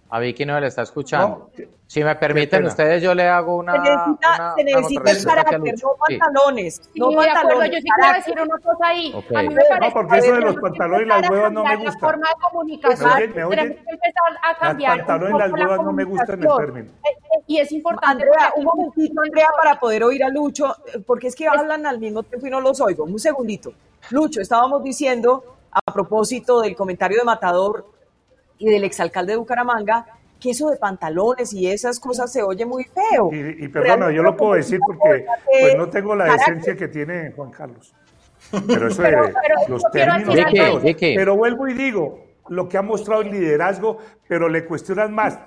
[0.08, 1.50] A Vicky no le está escuchando.
[1.88, 3.72] si me permiten ustedes, yo le hago una.
[3.72, 6.76] Se necesita, se necesita el carácter, no pantalones.
[6.76, 7.42] Sí, no de pantalones.
[7.52, 9.12] acuerdo, yo sí quiero decir una cosa ahí.
[9.14, 9.24] Ok.
[9.36, 11.70] A mí me parece No, porque eso de los pantalones y las huevas no me
[11.70, 11.98] La gusta.
[11.98, 13.08] forma de comunicación.
[13.10, 13.34] ¿Me oyen?
[13.34, 13.66] ¿Me oyen?
[13.66, 14.96] Empezar a Las cambiar.
[14.98, 16.86] pantalones y las poco la huevas no me gustan en el término.
[16.86, 18.22] Eh, eh, Y es importante.
[18.24, 21.98] Andrea, un momentito, Andrea, para poder oír a Lucho, eh, porque es que hablan al
[21.98, 23.04] mismo tiempo y no los oigo.
[23.04, 23.72] Un segundito.
[24.10, 27.86] Lucho, estábamos diciendo, a propósito del comentario de Matador
[28.58, 30.06] y del exalcalde de Bucaramanga,
[30.40, 33.30] que eso de pantalones y esas cosas se oye muy feo.
[33.32, 35.24] Y, y perdona, yo lo puedo decir porque
[35.60, 37.94] pues, no tengo la decencia que tiene Juan Carlos.
[38.66, 40.50] Pero eso Pero- de pero los términos son algo.
[40.56, 40.82] feos.
[40.82, 41.14] Vicky.
[41.16, 45.38] Pero vuelvo y digo, lo que ha mostrado el liderazgo, pero le cuestionan más.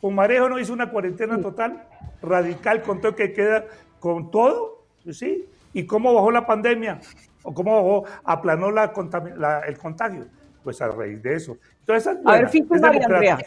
[0.00, 1.84] Pumarejo no hizo una cuarentena total,
[2.20, 3.64] radical, con todo que queda,
[4.00, 5.46] con todo, pues ¿sí?
[5.72, 7.00] ¿Y cómo bajó la pandemia?
[7.44, 8.92] ¿O cómo bajó, aplanó la,
[9.36, 10.26] la- el contagio?
[10.64, 11.56] Pues a raíz de eso.
[11.82, 13.04] Entonces, A ver, es María.
[13.04, 13.38] Andrea.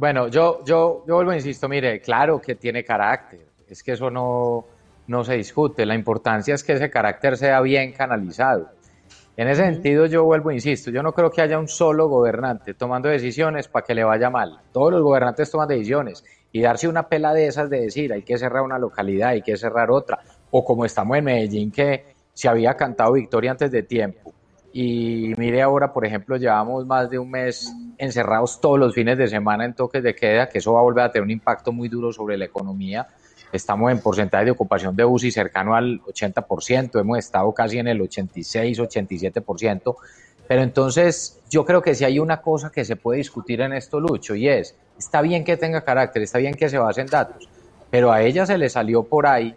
[0.00, 4.10] Bueno, yo, yo, yo vuelvo a insisto, mire, claro que tiene carácter, es que eso
[4.10, 4.64] no,
[5.06, 8.70] no se discute, la importancia es que ese carácter sea bien canalizado.
[9.36, 12.74] En ese sentido, yo vuelvo a insisto, yo no creo que haya un solo gobernante
[12.74, 14.60] tomando decisiones para que le vaya mal.
[14.72, 18.38] Todos los gobernantes toman decisiones y darse una pela de esas de decir hay que
[18.38, 20.18] cerrar una localidad, hay que cerrar otra,
[20.50, 24.32] o como estamos en Medellín que se había cantado victoria antes de tiempo.
[24.72, 29.26] Y mire ahora, por ejemplo, llevamos más de un mes encerrados todos los fines de
[29.26, 31.88] semana en toques de queda, que eso va a volver a tener un impacto muy
[31.88, 33.08] duro sobre la economía.
[33.52, 38.00] Estamos en porcentaje de ocupación de UCI cercano al 80%, hemos estado casi en el
[38.00, 39.96] 86, 87%.
[40.46, 43.98] Pero entonces yo creo que si hay una cosa que se puede discutir en esto,
[43.98, 47.48] Lucho, y es, está bien que tenga carácter, está bien que se basen datos,
[47.90, 49.56] pero a ella se le salió por ahí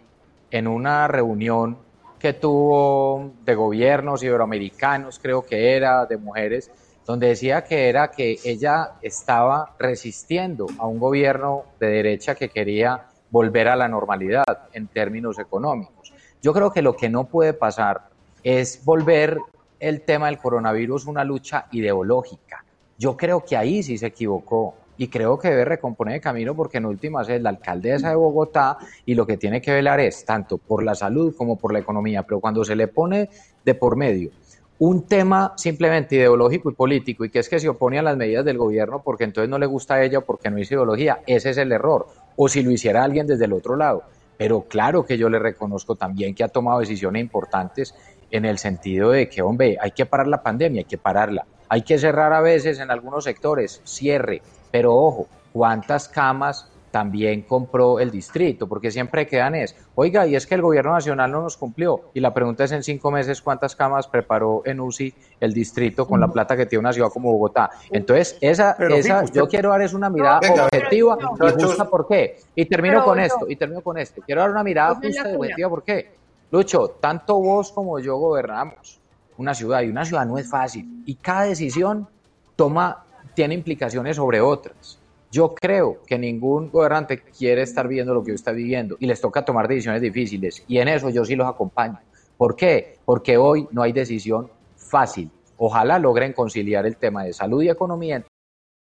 [0.50, 1.78] en una reunión
[2.24, 6.72] que tuvo de gobiernos iberoamericanos, creo que era, de mujeres,
[7.06, 13.08] donde decía que era que ella estaba resistiendo a un gobierno de derecha que quería
[13.30, 16.14] volver a la normalidad en términos económicos.
[16.42, 18.04] Yo creo que lo que no puede pasar
[18.42, 19.38] es volver
[19.82, 22.64] el tema del coronavirus una lucha ideológica.
[22.98, 26.78] Yo creo que ahí sí se equivocó y creo que debe recomponer el camino porque
[26.78, 30.58] en últimas es la alcaldesa de Bogotá y lo que tiene que velar es tanto
[30.58, 33.30] por la salud como por la economía, pero cuando se le pone
[33.64, 34.32] de por medio
[34.80, 38.44] un tema simplemente ideológico y político y que es que se opone a las medidas
[38.44, 41.52] del gobierno porque entonces no le gusta a ella o porque no es ideología, ese
[41.52, 42.08] es el error.
[42.36, 44.04] O si lo hiciera alguien desde el otro lado.
[44.38, 47.96] Pero claro que yo le reconozco también que ha tomado decisiones importantes
[48.32, 51.46] en el sentido de que, hombre, hay que parar la pandemia, hay que pararla.
[51.70, 54.42] Hay que cerrar a veces en algunos sectores, cierre.
[54.74, 58.68] Pero ojo, ¿cuántas camas también compró el distrito?
[58.68, 62.10] Porque siempre quedan es, oiga, y es que el gobierno nacional no nos cumplió.
[62.16, 66.20] Y la pregunta es en cinco meses, ¿cuántas camas preparó en UCI el distrito con
[66.20, 67.70] la plata que tiene una ciudad como Bogotá?
[67.92, 71.86] Entonces, esa, Pero, esa usted- yo quiero dar es una mirada Venga, objetiva y justa.
[71.88, 72.38] ¿Por qué?
[72.56, 73.24] Y termino Pero con no.
[73.24, 74.24] esto, y termino con esto.
[74.26, 75.70] Quiero dar una mirada justa y objetiva.
[75.70, 76.18] ¿Por qué?
[76.50, 79.00] Lucho, tanto vos como yo gobernamos
[79.38, 82.08] una ciudad y una ciudad no es fácil y cada decisión
[82.56, 83.03] toma,
[83.34, 85.00] tiene implicaciones sobre otras.
[85.32, 89.44] Yo creo que ningún gobernante quiere estar viviendo lo que está viviendo y les toca
[89.44, 92.00] tomar decisiones difíciles y en eso yo sí los acompaño.
[92.38, 93.00] ¿Por qué?
[93.04, 95.32] Porque hoy no hay decisión fácil.
[95.58, 98.24] Ojalá logren conciliar el tema de salud y economía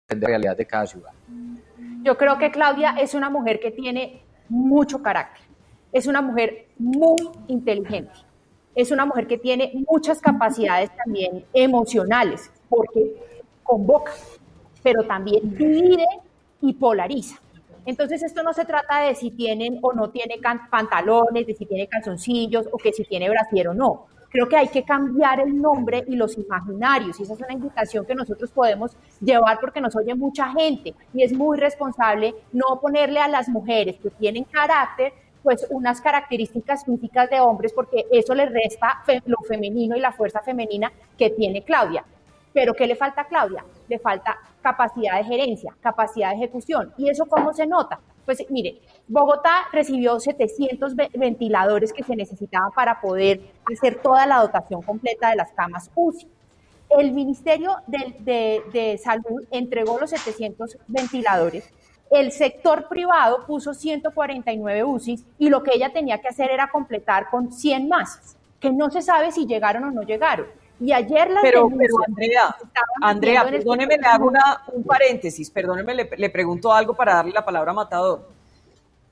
[0.09, 1.11] en la realidad de cada ciudad.
[2.03, 5.43] Yo creo que Claudia es una mujer que tiene mucho carácter.
[5.91, 8.13] Es una mujer muy inteligente.
[8.75, 13.28] Es una mujer que tiene muchas capacidades también emocionales, porque
[13.69, 14.11] convoca,
[14.83, 16.05] pero también divide
[16.61, 17.37] y polariza.
[17.85, 21.65] Entonces esto no se trata de si tienen o no tienen can- pantalones, de si
[21.65, 24.05] tiene calzoncillos o que si tiene brasier o no.
[24.31, 28.05] Creo que hay que cambiar el nombre y los imaginarios y esa es una invitación
[28.05, 33.19] que nosotros podemos llevar porque nos oye mucha gente y es muy responsable no ponerle
[33.21, 38.45] a las mujeres que tienen carácter pues unas características físicas de hombres porque eso le
[38.45, 42.05] resta lo femenino y la fuerza femenina que tiene Claudia.
[42.53, 43.63] Pero ¿qué le falta a Claudia?
[43.87, 46.93] Le falta capacidad de gerencia, capacidad de ejecución.
[46.97, 47.99] ¿Y eso cómo se nota?
[48.25, 53.39] Pues mire, Bogotá recibió 700 ve- ventiladores que se necesitaban para poder
[53.71, 56.27] hacer toda la dotación completa de las camas UCI.
[56.89, 61.71] El Ministerio de Salud entregó los 700 ventiladores.
[62.09, 67.29] El sector privado puso 149 UCIs y lo que ella tenía que hacer era completar
[67.29, 70.47] con 100 más, que no se sabe si llegaron o no llegaron.
[70.79, 72.55] Y ayer las Pero, pero Andrea,
[73.01, 77.33] Andrea, este perdóneme, le hago una, un paréntesis, perdóneme, le, le pregunto algo para darle
[77.33, 78.29] la palabra a Matador.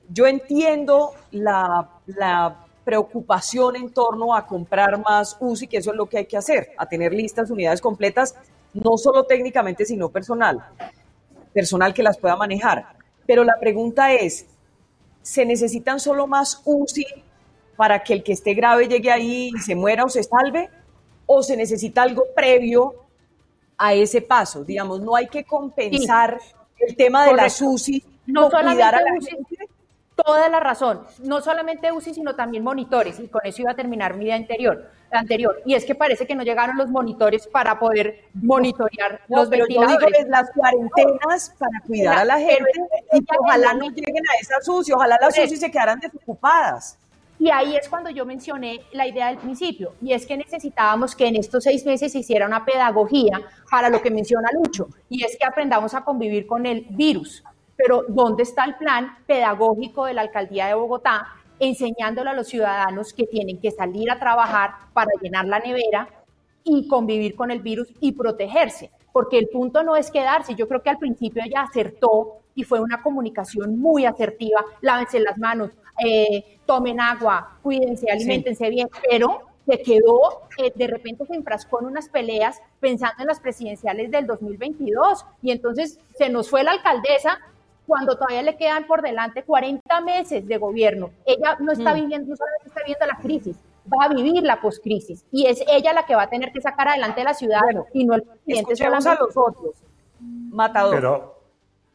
[0.08, 6.06] Yo entiendo la, la preocupación en torno a comprar más UCI, que eso es lo
[6.06, 8.34] que hay que hacer, a tener listas, unidades completas,
[8.72, 10.64] no solo técnicamente, sino personal.
[11.52, 12.86] personal que las pueda manejar.
[13.26, 14.46] Pero la pregunta es,
[15.20, 17.04] ¿se necesitan solo más UCI
[17.76, 20.70] para que el que esté grave llegue ahí y se muera o se salve?
[21.30, 22.94] ¿O se necesita algo previo
[23.76, 24.64] a ese paso?
[24.64, 26.38] Digamos, no hay que compensar
[26.78, 29.68] el tema de la UCI, no con cuidar a la UCI, gente.
[30.24, 34.16] Toda la razón, no solamente UCI, sino también monitores, y con eso iba a terminar
[34.16, 34.90] mi idea anterior.
[35.10, 35.60] anterior.
[35.66, 39.66] Y es que parece que no llegaron los monitores para poder monitorear No, los pero
[39.68, 40.20] yo digo ventiladores.
[40.20, 42.70] es las cuarentenas para cuidar a la gente
[43.12, 46.98] y ojalá no lleguen a esas UCI, ojalá las UCI se quedaran desocupadas.
[47.40, 51.28] Y ahí es cuando yo mencioné la idea del principio, y es que necesitábamos que
[51.28, 55.36] en estos seis meses se hiciera una pedagogía para lo que menciona Lucho, y es
[55.38, 57.44] que aprendamos a convivir con el virus.
[57.76, 61.28] Pero ¿dónde está el plan pedagógico de la alcaldía de Bogotá
[61.60, 66.08] enseñándole a los ciudadanos que tienen que salir a trabajar para llenar la nevera
[66.64, 68.90] y convivir con el virus y protegerse?
[69.12, 70.56] Porque el punto no es quedarse.
[70.56, 74.64] Yo creo que al principio ella acertó y fue una comunicación muy asertiva.
[74.80, 75.70] Lávense las manos,
[76.04, 81.86] eh, tomen agua, cuídense, alimentense bien, pero se quedó, eh, de repente se enfrascó en
[81.86, 87.38] unas peleas pensando en las presidenciales del 2022 y entonces se nos fue la alcaldesa
[87.86, 91.10] cuando todavía le quedan por delante 40 meses de gobierno.
[91.26, 92.00] Ella no está Mm.
[92.00, 95.92] viviendo, no solamente está viviendo la crisis, va a vivir la poscrisis y es ella
[95.92, 97.60] la que va a tener que sacar adelante la ciudad
[97.94, 99.24] y no el presidente Escuchemos a solamente.
[99.26, 99.74] los otros.
[100.50, 100.94] Matador.
[100.96, 101.37] Pero,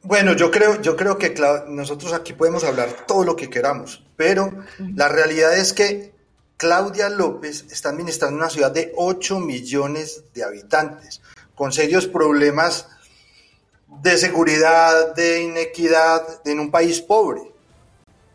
[0.03, 1.33] bueno, yo creo, yo creo que
[1.67, 4.51] nosotros aquí podemos hablar todo lo que queramos, pero
[4.95, 6.11] la realidad es que
[6.57, 11.21] Claudia López está administrando una ciudad de 8 millones de habitantes,
[11.55, 12.87] con serios problemas
[14.01, 17.41] de seguridad, de inequidad, en un país pobre.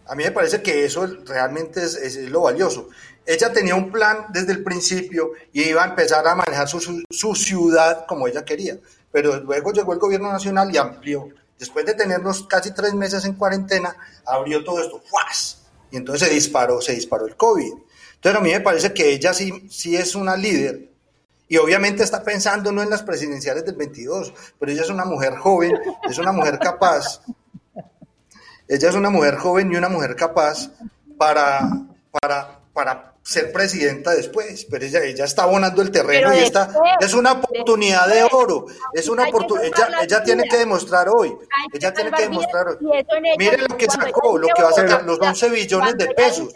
[0.07, 2.89] A mí me parece que eso realmente es, es lo valioso.
[3.27, 7.03] Ella tenía un plan desde el principio y iba a empezar a manejar su, su-
[7.11, 8.79] su ciudad como ella quería,
[9.13, 11.29] pero luego llegó el gobierno nacional y amplió.
[11.59, 15.63] Después de tenernos casi tres meses en cuarentena, abrió todo esto, ¡fuas!
[15.91, 17.73] Y entonces se disparó, se disparó el COVID.
[18.15, 20.89] Entonces a mí me parece que ella sí, sí es una líder
[21.49, 25.37] y obviamente está pensando no en las presidenciales del 22, pero ella es una mujer
[25.37, 25.73] joven,
[26.09, 27.23] es una mujer capaz.
[28.69, 30.71] Ella es una mujer joven y una mujer capaz
[31.17, 36.45] para, para, para ser presidenta después, pero ella, ella está abonando el terreno Pero y
[36.45, 38.65] está, es una oportunidad de oro,
[38.95, 41.37] es una oportunidad, ella, la ella tiene que demostrar hoy,
[41.75, 42.77] ella tiene que demostrar hoy.
[43.37, 46.51] Mire lo que sacó, lo que va a sacar, los Bogotá, 11 billones de pesos.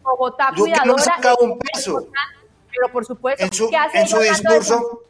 [0.00, 2.06] Bogotá Duque no sacado un es peso.
[2.70, 5.00] Pero por supuesto, En su- ¿qué hace en su discurso-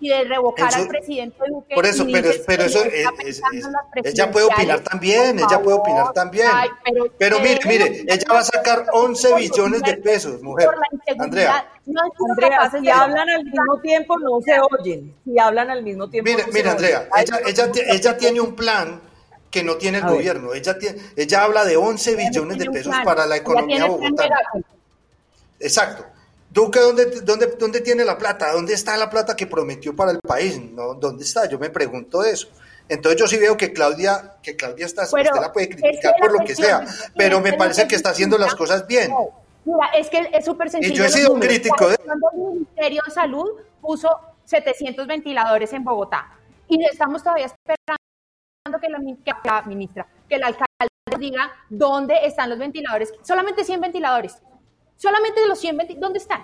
[0.00, 1.74] y de revocar al presidente Duque?
[1.74, 2.04] Por eso,
[2.46, 3.40] pero, eso, es- es-
[4.04, 6.48] ella puede opinar también, ella puede opinar también.
[6.52, 10.68] Ay, pero pero mire, mire, ella va a sacar 11 billones de pesos, mujer.
[11.18, 15.14] Andrea, No Andrea, si hablan al mismo tiempo no se oyen.
[15.24, 16.70] Si hablan al mismo tiempo mire, no mire.
[16.70, 19.00] Andrea, ella, ella, ella tiene un plan
[19.50, 20.16] que no tiene el A ver.
[20.16, 20.52] gobierno.
[20.54, 24.36] Ella, tiene, ella habla de 11 billones de pesos para la economía bogotana.
[25.60, 26.04] Exacto.
[26.54, 28.52] Duque, ¿dónde, dónde, ¿dónde tiene la plata?
[28.52, 30.60] ¿Dónde está la plata que prometió para el país?
[30.72, 31.48] No, ¿Dónde está?
[31.48, 32.46] Yo me pregunto eso.
[32.88, 36.46] Entonces yo sí veo que Claudia, que Claudia está, usted la puede criticar por lo
[36.46, 36.86] que sea,
[37.16, 39.12] pero me parece que está haciendo las cosas bien.
[39.64, 40.94] Mira, es que es súper sencillo.
[40.94, 41.48] Y yo he sido números.
[41.48, 44.08] crítico de- Cuando el Ministerio de Salud puso
[44.44, 46.38] 700 ventiladores en Bogotá
[46.68, 50.68] y estamos todavía esperando que la, que la ministra, que el alcalde
[51.18, 53.12] diga dónde están los ventiladores.
[53.22, 54.36] Solamente 100 ventiladores.
[55.04, 56.42] Solamente de los 100 ventiladores, ¿dónde están?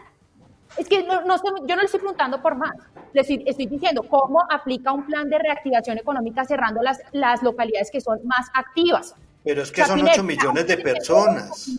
[0.76, 2.72] Es que no, no estoy- yo no le estoy preguntando por más.
[3.14, 7.90] Le estoy, estoy diciendo cómo aplica un plan de reactivación económica cerrando las, las localidades
[7.90, 9.14] que son más activas.
[9.42, 11.70] Pero es que son Chapinero, 8 millones de personas.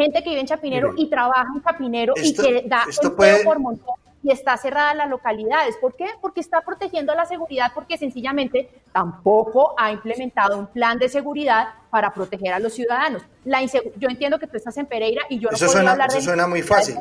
[0.00, 3.16] Gente que vive en Chapinero Mire, y trabaja en Chapinero esto- y que da empleo
[3.16, 5.76] puede- por montón y está cerrada las localidades.
[5.78, 6.06] ¿Por qué?
[6.20, 12.12] Porque está protegiendo la seguridad, porque sencillamente tampoco ha implementado un plan de seguridad para
[12.12, 13.22] proteger a los ciudadanos.
[13.44, 16.08] La yo entiendo que tú estás en Pereira y yo no Eso podría suena, hablar
[16.08, 16.96] eso de suena muy fácil.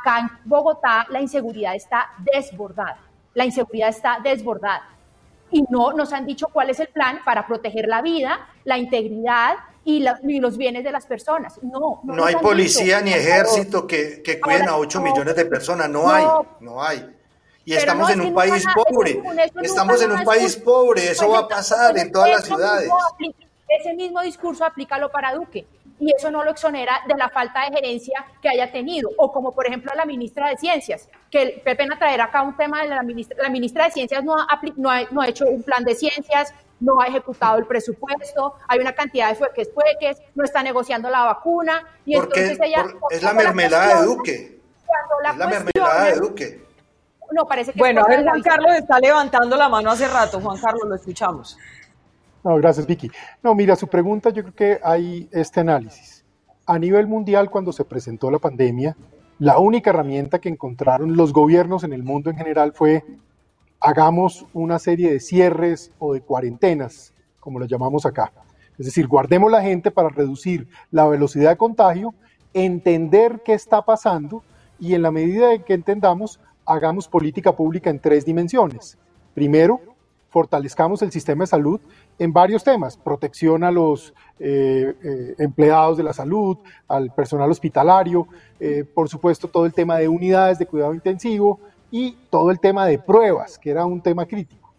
[0.00, 2.98] Acá en Bogotá la inseguridad está desbordada.
[3.32, 4.82] La inseguridad está desbordada.
[5.50, 9.54] Y no nos han dicho cuál es el plan para proteger la vida, la integridad
[9.84, 11.58] y, la- y los bienes de las personas.
[11.62, 15.04] No, no, hay policía ni ejército que, que cuiden Ahora, a 8 no.
[15.04, 15.88] millones de personas.
[15.88, 16.10] No, No.
[16.10, 16.24] hay,
[16.60, 17.10] no hay.
[17.66, 19.22] Y estamos en un país pobre.
[19.62, 21.10] Estamos en un país pobre.
[21.10, 22.90] Eso va a pasar en todas las ciudades.
[23.18, 23.34] mismo
[23.66, 25.66] ese mismo discurso aplícalo para Duque.
[25.98, 29.08] Y eso no lo exonera de la falta de gerencia que haya tenido.
[29.16, 32.82] O como, por ejemplo, la ministra de Ciencias, que qué pena traer acá un tema
[32.82, 33.36] de la ministra.
[33.42, 35.94] La ministra de Ciencias no ha, apli- no ha, no ha hecho un plan de
[35.94, 41.08] ciencias, no ha ejecutado el presupuesto, hay una cantidad de fueques fueques, no está negociando
[41.10, 41.82] la vacuna.
[42.04, 42.84] Y entonces ella.
[43.00, 44.60] por- es la mermelada de Duque.
[45.22, 46.64] la Es la mermelada de Duque.
[47.32, 50.40] No, parece que Bueno, a ver, Juan Carlos está levantando la mano hace rato.
[50.40, 51.56] Juan Carlos, lo escuchamos.
[52.44, 53.10] No, gracias, Vicky.
[53.42, 56.22] No, mira, su pregunta, yo creo que hay este análisis.
[56.66, 58.94] A nivel mundial, cuando se presentó la pandemia,
[59.38, 63.02] la única herramienta que encontraron los gobiernos en el mundo en general fue
[63.80, 68.32] hagamos una serie de cierres o de cuarentenas, como lo llamamos acá.
[68.78, 72.14] Es decir, guardemos la gente para reducir la velocidad de contagio,
[72.52, 74.42] entender qué está pasando
[74.78, 78.98] y en la medida en que entendamos, hagamos política pública en tres dimensiones.
[79.34, 79.80] Primero,
[80.34, 81.80] fortalezcamos el sistema de salud
[82.18, 86.58] en varios temas, protección a los eh, eh, empleados de la salud,
[86.88, 88.26] al personal hospitalario,
[88.58, 91.60] eh, por supuesto todo el tema de unidades de cuidado intensivo
[91.96, 94.74] y todo el tema de pruebas, que era un tema crítico.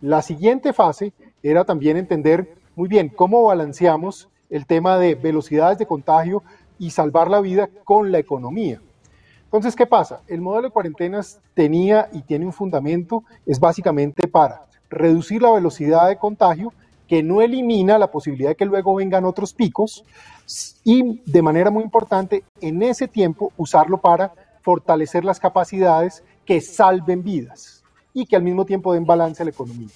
[0.00, 1.12] La siguiente fase
[1.42, 6.44] era también entender muy bien cómo balanceamos el tema de velocidades de contagio
[6.78, 8.80] y salvar la vida con la economía.
[9.46, 10.20] Entonces, ¿qué pasa?
[10.28, 16.06] El modelo de cuarentenas tenía y tiene un fundamento, es básicamente para reducir la velocidad
[16.06, 16.72] de contagio,
[17.08, 20.04] que no elimina la posibilidad de que luego vengan otros picos,
[20.84, 27.22] y de manera muy importante, en ese tiempo usarlo para fortalecer las capacidades que salven
[27.22, 29.86] vidas y que al mismo tiempo den balance a la economía.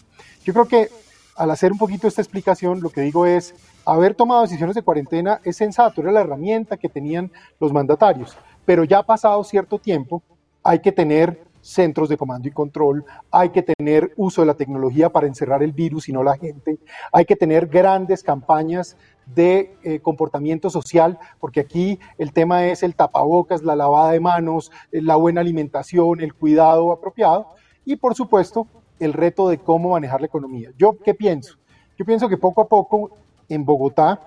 [0.44, 0.88] Yo creo que
[1.34, 5.40] al hacer un poquito esta explicación, lo que digo es, haber tomado decisiones de cuarentena
[5.42, 10.22] es sensato, era la herramienta que tenían los mandatarios, pero ya pasado cierto tiempo,
[10.62, 15.08] hay que tener centros de comando y control, hay que tener uso de la tecnología
[15.08, 16.78] para encerrar el virus y no la gente,
[17.10, 18.96] hay que tener grandes campañas
[19.26, 24.70] de eh, comportamiento social, porque aquí el tema es el tapabocas, la lavada de manos,
[24.92, 27.48] eh, la buena alimentación, el cuidado apropiado
[27.84, 28.66] y por supuesto
[29.00, 30.70] el reto de cómo manejar la economía.
[30.78, 31.56] ¿Yo qué pienso?
[31.98, 33.10] Yo pienso que poco a poco
[33.48, 34.20] en Bogotá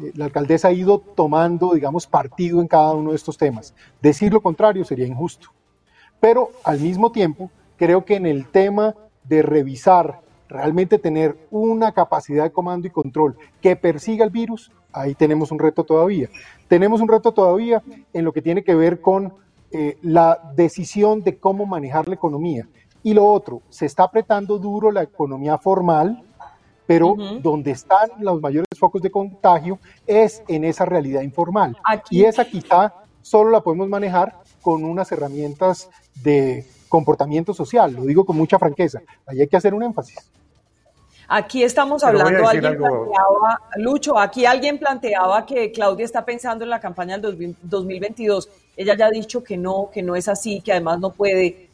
[0.00, 3.74] eh, la alcaldesa ha ido tomando, digamos, partido en cada uno de estos temas.
[4.00, 5.48] Decir lo contrario sería injusto.
[6.20, 12.44] Pero al mismo tiempo, creo que en el tema de revisar, realmente tener una capacidad
[12.44, 16.28] de comando y control que persiga el virus, ahí tenemos un reto todavía.
[16.68, 17.82] Tenemos un reto todavía
[18.12, 19.34] en lo que tiene que ver con
[19.70, 22.66] eh, la decisión de cómo manejar la economía.
[23.02, 26.22] Y lo otro, se está apretando duro la economía formal,
[26.86, 31.76] pero donde están los mayores focos de contagio es en esa realidad informal.
[32.10, 35.90] Y esa quizá solo la podemos manejar con unas herramientas
[36.22, 40.30] de comportamiento social, lo digo con mucha franqueza, ahí hay que hacer un énfasis.
[41.30, 46.80] Aquí estamos hablando, alguien planteaba, Lucho, aquí alguien planteaba que Claudia está pensando en la
[46.80, 48.48] campaña del 2022.
[48.74, 51.68] Ella ya ha dicho que no, que no es así, que además no puede.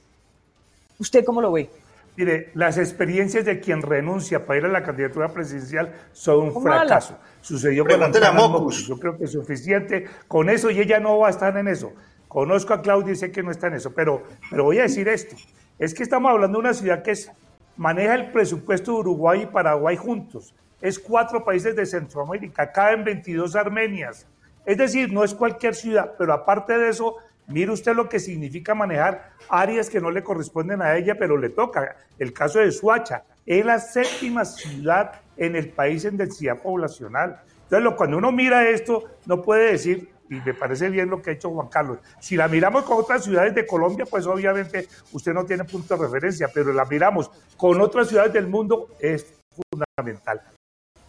[0.99, 1.71] ¿Usted cómo lo ve?
[2.17, 7.17] Mire, las experiencias de quien renuncia para ir a la candidatura presidencial son un fracaso.
[7.41, 8.89] Sucedió con la Mocus.
[8.89, 11.93] Yo creo que es suficiente con eso y ella no va a estar en eso.
[12.27, 15.07] Conozco a Claudia y sé que no está en eso, pero, pero voy a decir
[15.07, 15.37] esto.
[15.79, 17.31] Es que estamos hablando de una ciudad que es,
[17.77, 20.55] maneja el presupuesto de Uruguay y Paraguay juntos.
[20.81, 24.27] Es cuatro países de Centroamérica, caben 22 Armenias.
[24.67, 27.17] Es decir, no es cualquier ciudad, pero aparte de eso,
[27.47, 31.51] mire usted lo que significa manejar áreas que no le corresponden a ella, pero le
[31.51, 31.97] toca.
[32.19, 37.41] El caso de Suacha, es la séptima ciudad en el país en densidad poblacional.
[37.65, 41.33] Entonces, cuando uno mira esto, no puede decir, y me parece bien lo que ha
[41.35, 41.99] hecho Juan Carlos.
[42.19, 46.05] Si la miramos con otras ciudades de Colombia, pues obviamente usted no tiene punto de
[46.05, 49.35] referencia, pero la miramos con otras ciudades del mundo es
[49.71, 50.41] fundamental.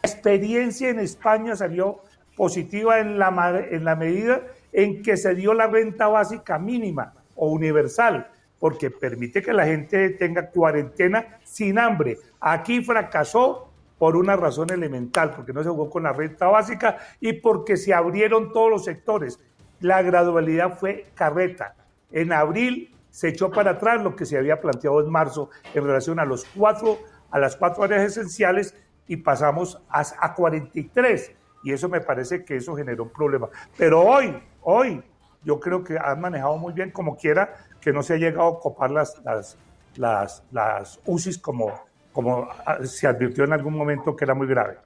[0.03, 2.01] La experiencia en España salió
[2.35, 4.41] positiva en la, en la medida
[4.73, 10.09] en que se dio la renta básica mínima o universal, porque permite que la gente
[10.11, 12.17] tenga cuarentena sin hambre.
[12.41, 13.64] Aquí fracasó
[13.97, 17.93] por una razón elemental, porque no se jugó con la renta básica y porque se
[17.93, 19.39] abrieron todos los sectores.
[19.79, 21.75] La gradualidad fue carreta.
[22.11, 26.19] En abril se echó para atrás lo que se había planteado en marzo en relación
[26.19, 26.99] a los cuatro,
[27.31, 28.75] a las cuatro áreas esenciales
[29.07, 31.31] y pasamos a, a 43.
[31.63, 33.49] Y eso me parece que eso generó un problema.
[33.77, 35.01] Pero hoy, hoy,
[35.43, 38.59] yo creo que han manejado muy bien como quiera que no se ha llegado a
[38.59, 39.57] copar las, las,
[39.95, 41.71] las, las UCIs como,
[42.15, 44.77] como ah, se advirtió en algún momento que era muy grave.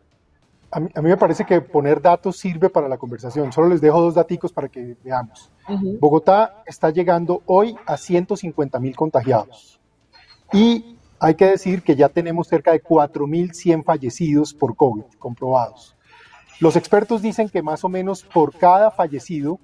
[0.72, 3.52] A mí, me parece que poner datos sirve para la conversación.
[3.52, 5.52] Solo les dejo dos datos para que veamos.
[6.00, 9.80] Bogotá está llegando hoy a 150 mil contagiados.
[10.52, 15.96] Y hay que decir que ya tenemos cerca de 4.100 fallecidos por COVID comprobados.
[16.60, 19.60] Los expertos dicen que más o menos por cada fallecido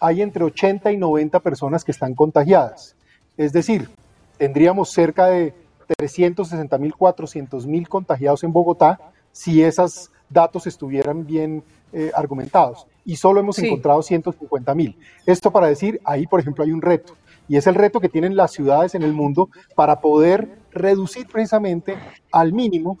[0.00, 2.96] hay entre 80 y 90 personas que están contagiadas.
[3.36, 3.90] Es decir,
[4.38, 5.54] tendríamos cerca de
[5.96, 8.98] 360 mil, 400 mil contagiados en Bogotá
[9.32, 11.62] si esos datos estuvieran bien
[11.92, 12.86] eh, argumentados.
[13.04, 14.96] Y solo hemos encontrado 150 mil.
[15.26, 17.14] Esto para decir, ahí por ejemplo hay un reto.
[17.48, 21.96] Y es el reto que tienen las ciudades en el mundo para poder reducir precisamente
[22.30, 22.98] al mínimo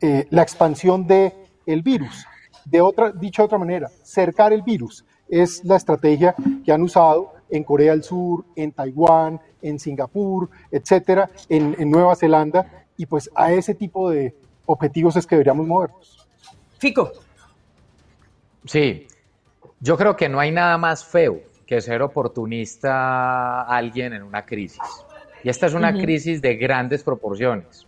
[0.00, 1.32] eh, la expansión del
[1.66, 2.26] el virus.
[2.64, 6.34] De otra, dicho de otra manera, cercar el virus es la estrategia
[6.64, 12.16] que han usado en Corea del Sur, en Taiwán, en Singapur, etcétera, en, en Nueva
[12.16, 14.34] Zelanda, y pues a ese tipo de
[14.66, 16.26] objetivos es que deberíamos movernos.
[16.78, 17.12] Fico.
[18.64, 19.06] Sí,
[19.80, 24.44] yo creo que no hay nada más feo que ser oportunista a alguien en una
[24.44, 24.82] crisis.
[25.44, 26.00] Y esta es una Ujú.
[26.00, 27.86] crisis de grandes proporciones,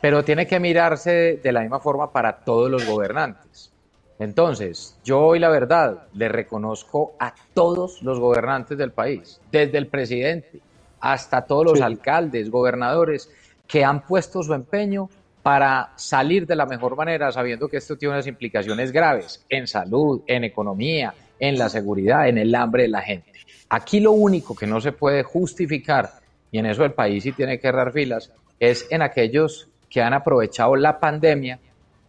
[0.00, 3.72] pero tiene que mirarse de la misma forma para todos los gobernantes.
[4.20, 9.86] Entonces, yo hoy la verdad le reconozco a todos los gobernantes del país, desde el
[9.86, 10.60] presidente
[11.00, 11.82] hasta todos los Sí.
[11.84, 13.30] alcaldes, gobernadores,
[13.66, 15.08] que han puesto su empeño
[15.42, 20.20] para salir de la mejor manera, sabiendo que esto tiene unas implicaciones graves en salud,
[20.26, 23.32] en economía, en la seguridad, en el hambre de la gente.
[23.70, 26.10] Aquí lo único que no se puede justificar,
[26.52, 30.12] y en eso el país sí tiene que errar filas, es en aquellos que han
[30.12, 31.58] aprovechado la pandemia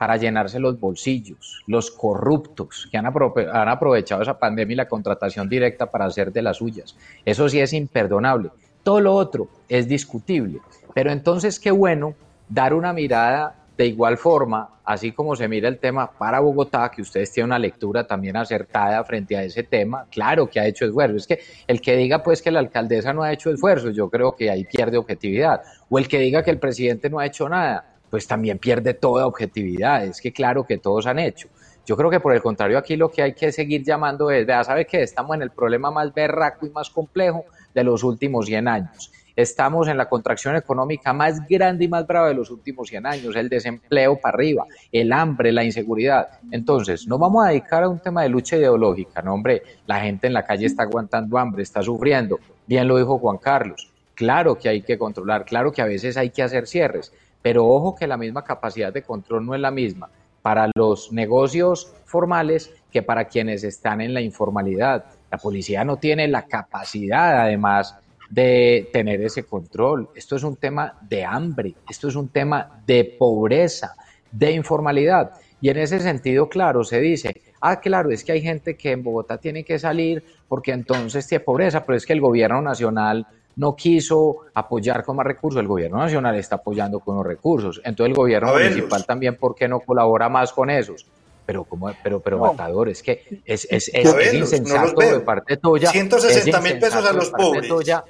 [0.01, 4.87] para llenarse los bolsillos, los corruptos que han, apro- han aprovechado esa pandemia y la
[4.87, 6.95] contratación directa para hacer de las suyas.
[7.23, 8.49] Eso sí es imperdonable.
[8.81, 10.57] Todo lo otro es discutible.
[10.95, 12.15] Pero entonces qué bueno
[12.49, 17.03] dar una mirada de igual forma, así como se mira el tema para Bogotá, que
[17.03, 21.17] ustedes tienen una lectura también acertada frente a ese tema, claro que ha hecho esfuerzo.
[21.17, 24.35] Es que el que diga pues que la alcaldesa no ha hecho esfuerzo, yo creo
[24.35, 25.61] que ahí pierde objetividad.
[25.89, 29.25] O el que diga que el presidente no ha hecho nada, pues también pierde toda
[29.25, 30.05] objetividad.
[30.05, 31.47] Es que claro que todos han hecho.
[31.83, 34.63] Yo creo que por el contrario aquí lo que hay que seguir llamando es, vea,
[34.63, 35.01] ¿sabe qué?
[35.01, 39.11] Estamos en el problema más berraco y más complejo de los últimos 100 años.
[39.35, 43.35] Estamos en la contracción económica más grande y más brava de los últimos 100 años,
[43.35, 46.27] el desempleo para arriba, el hambre, la inseguridad.
[46.51, 50.27] Entonces, no vamos a dedicar a un tema de lucha ideológica, no hombre, la gente
[50.27, 54.67] en la calle está aguantando hambre, está sufriendo, bien lo dijo Juan Carlos, claro que
[54.67, 58.17] hay que controlar, claro que a veces hay que hacer cierres, pero ojo que la
[58.17, 60.09] misma capacidad de control no es la misma
[60.41, 65.05] para los negocios formales que para quienes están en la informalidad.
[65.31, 67.95] La policía no tiene la capacidad, además,
[68.29, 70.09] de tener ese control.
[70.15, 73.93] Esto es un tema de hambre, esto es un tema de pobreza,
[74.31, 75.31] de informalidad.
[75.59, 79.03] Y en ese sentido, claro, se dice, ah, claro, es que hay gente que en
[79.03, 83.75] Bogotá tiene que salir porque entonces tiene pobreza, pero es que el gobierno nacional no
[83.75, 88.15] quiso apoyar con más recursos, el gobierno nacional está apoyando con los recursos, entonces el
[88.15, 91.05] gobierno municipal también, ¿por qué no colabora más con esos?
[91.45, 92.45] Pero, como, pero, pero No.
[92.45, 95.13] Matador, es que es, es, es, es verlos, no insensato veo.
[95.13, 95.89] de parte tuya.
[95.89, 97.67] 160 es mil pesos a los pobres.
[97.67, 98.03] tuya.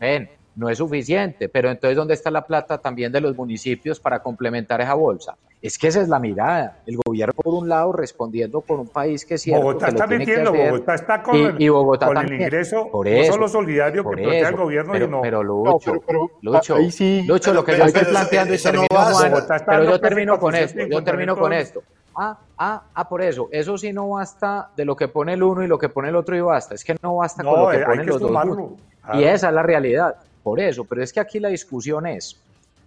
[0.00, 4.20] Ven, no es suficiente, pero entonces ¿dónde está la plata también de los municipios para
[4.22, 5.36] complementar esa bolsa?
[5.62, 6.78] Es que esa es la mirada.
[6.86, 10.08] El gobierno, por un lado, respondiendo con un país que cierto Bogotá que lo está
[10.08, 12.34] tiene que mintiendo, hacer, Bogotá está con, y, el, y Bogotá con también.
[12.34, 14.56] el ingreso Por no eso, solo solidario que por al eso.
[14.56, 15.20] gobierno, pero, sino...
[15.22, 18.10] pero Lucho, No, pero- pero, Lucho, ahí sí- Lucho, lo que Pero- yo estoy pero
[18.12, 19.30] planteando y eso no termino, basta.
[19.30, 21.82] Juan, pero yo termino con esto, 450 yo termino con esto.
[22.16, 25.62] Ah, ah, ah, por eso, eso sí no basta de lo que pone el uno
[25.62, 27.70] y lo que pone el otro y basta, es que no basta con No, lo
[27.70, 28.30] que eh, ponen que los dos.
[28.30, 28.76] Claro.
[29.14, 30.16] Y esa es la realidad,
[30.48, 32.36] por eso, pero es que aquí la discusión es,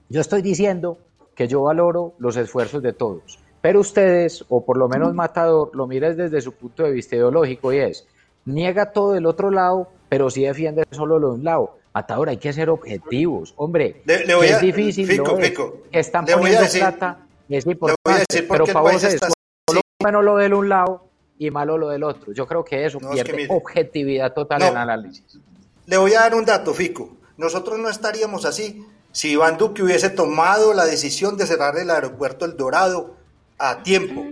[0.09, 0.97] yo estoy diciendo
[1.35, 5.85] que yo valoro los esfuerzos de todos, pero ustedes, o por lo menos Matador, lo
[5.85, 8.07] miran desde su punto de vista ideológico y es,
[8.45, 11.77] niega todo del otro lado, pero sí defiende solo lo de un lado.
[11.93, 15.49] Matador, hay que ser objetivos, hombre, Le- le voy que a- es difícil, Fico, es,
[15.49, 19.19] Fico, están le voy a poniendo decir- plata, es importante, pero para vos es
[19.67, 21.05] solo bueno lo del un lado
[21.37, 22.33] y malo lo del otro.
[22.33, 24.65] Yo creo que eso No, es que pierde objetividad total No.
[24.67, 25.37] en el análisis.
[25.85, 27.09] Le voy a dar un dato, Fico.
[27.41, 32.45] Nosotros no estaríamos así si Iván Duque hubiese tomado la decisión de cerrar el aeropuerto
[32.45, 33.15] El Dorado
[33.57, 34.23] a tiempo.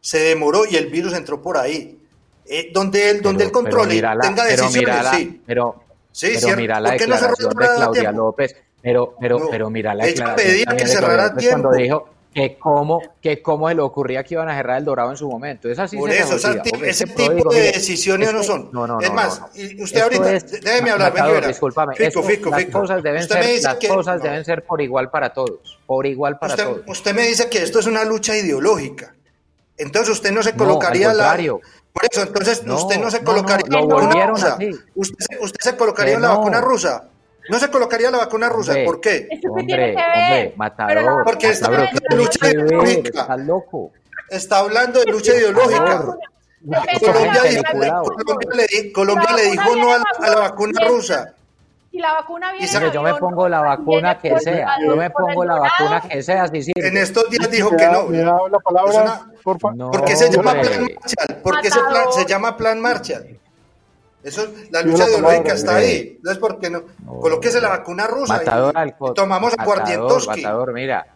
[0.00, 1.98] Se demoró y el virus entró por ahí.
[2.46, 5.02] Eh, donde él, donde él Pero- controle pero y mira la- tenga pero decisiones, mira
[5.02, 5.42] la- sí.
[5.46, 5.82] Pero,
[6.12, 6.56] Sí, pero cierto.
[6.60, 8.18] mira la ¿Por qué no declaración el de Claudia tiempo?
[8.18, 8.56] López.
[8.82, 11.82] Pero, pero, No, pero mira la ella declaración pedía que cerrara López cuando tiempo.
[12.04, 15.16] dijo que cómo, que cómo se le ocurría que iban a cerrar el Dorado en
[15.16, 15.68] su momento.
[15.68, 18.70] Es así Por eso, ese, Hombre, ese tipo de mire, decisiones es no son.
[18.72, 22.50] No, no, es más, no, usted ahorita, es- déjeme hablar, venga, discúlpame, Fico, esto- Fico,
[22.50, 22.80] las Fico.
[22.80, 26.38] cosas deben Usted ser, las que- cosas deben ser por igual para todos, por igual
[26.38, 26.82] para usted, todos.
[26.86, 29.14] usted me dice que esto es una lucha ideológica.
[29.76, 31.36] Entonces usted no se colocaría al la.
[31.36, 34.58] Por eso, entonces usted no se colocaría no, la vacuna rusa.
[34.94, 37.04] Usted, se- usted se colocaría Que la vacuna rusa.
[37.48, 38.72] No se colocaría la vacuna rusa.
[38.72, 39.28] Hombre, ¿Por qué?
[39.30, 40.46] ¿Eso qué tiene Hombre, que ver?
[40.46, 43.36] hombre, matador, Porque está hablando ¿qué de lucha ideológica.
[43.36, 43.90] Loco.
[44.28, 46.16] Está hablando de lucha ideológica.
[47.00, 47.72] Colombia, dijo,
[48.54, 51.34] le, Colombia dijo no a la, a la vacuna rusa.
[51.90, 55.58] Si la vacuna viene yo me pongo la vacuna que sea, yo me pongo la
[55.58, 56.88] vacuna que sea, si sirve.
[56.88, 58.08] En estos días dijo que no.
[58.08, 59.76] La palabra, por favor.
[59.76, 60.68] No, ¿Por qué se llama hombre.
[60.70, 61.42] Plan Marshall?
[61.42, 63.38] ¿Por qué ese plan se llama Plan Marshall?
[64.22, 66.18] Eso, la lucha ideológica está ahí.
[66.22, 66.82] No es porque no.
[67.20, 68.36] Colóquese la vacuna rusa.
[68.36, 70.28] y- Matador al y tomamos a matador, Guardientowski.
[70.42, 71.06] matador, mira.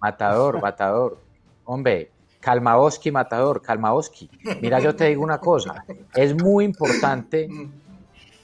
[0.00, 1.18] Matador, matador.
[1.64, 4.28] Hombre, Kalmaoski, matador, Kalmaoski.
[4.60, 5.84] Mira, yo te digo una cosa.
[6.14, 7.48] Es muy importante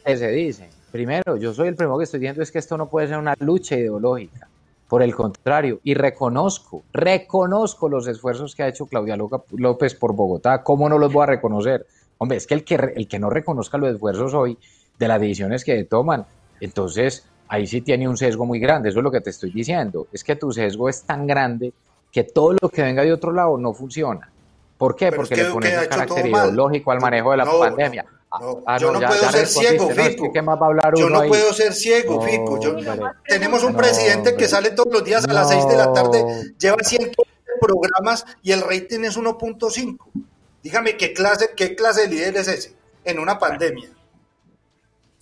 [0.05, 0.71] que se dice.
[0.93, 3.35] Primero, yo soy el primero que estoy diciendo es que esto no puede ser una
[3.41, 4.49] lucha ideológica.
[4.89, 10.63] Por el contrario, y reconozco, reconozco los esfuerzos que ha hecho Claudia López por Bogotá.
[10.63, 11.87] ¿Cómo no los voy a reconocer?
[12.19, 14.57] Hombre, es que el que, el que no reconozca los esfuerzos hoy
[14.99, 16.25] de las decisiones que toman,
[16.61, 18.89] entonces ahí sí tiene un sesgo muy grande.
[18.89, 20.07] Eso es lo que te estoy diciendo.
[20.13, 21.73] Es que tu sesgo es tan grande
[22.11, 24.31] que todo lo que venga de otro lado no funciona.
[24.79, 25.11] ¿Por qué?
[25.11, 28.03] Pero es Porque que le pones un carácter ideológico al manejo de la No, pandemia.
[28.03, 28.63] no, Ah, no.
[28.67, 30.25] ah, yo no ya- puedo ya ser ciego, Fico.
[30.25, 31.29] que ¿Qué más va a hablar Yo no ahí?
[31.29, 32.59] puedo ser ciego, Fico.
[32.61, 32.77] Yo-
[33.27, 36.25] tenemos un presidente que sale todos los días a las 6 de la tarde,
[36.59, 37.13] lleva 100
[37.61, 40.11] programas y el rating es 1.5.
[40.67, 43.89] Dígame qué clase, qué clase de líder es ese en una pandemia.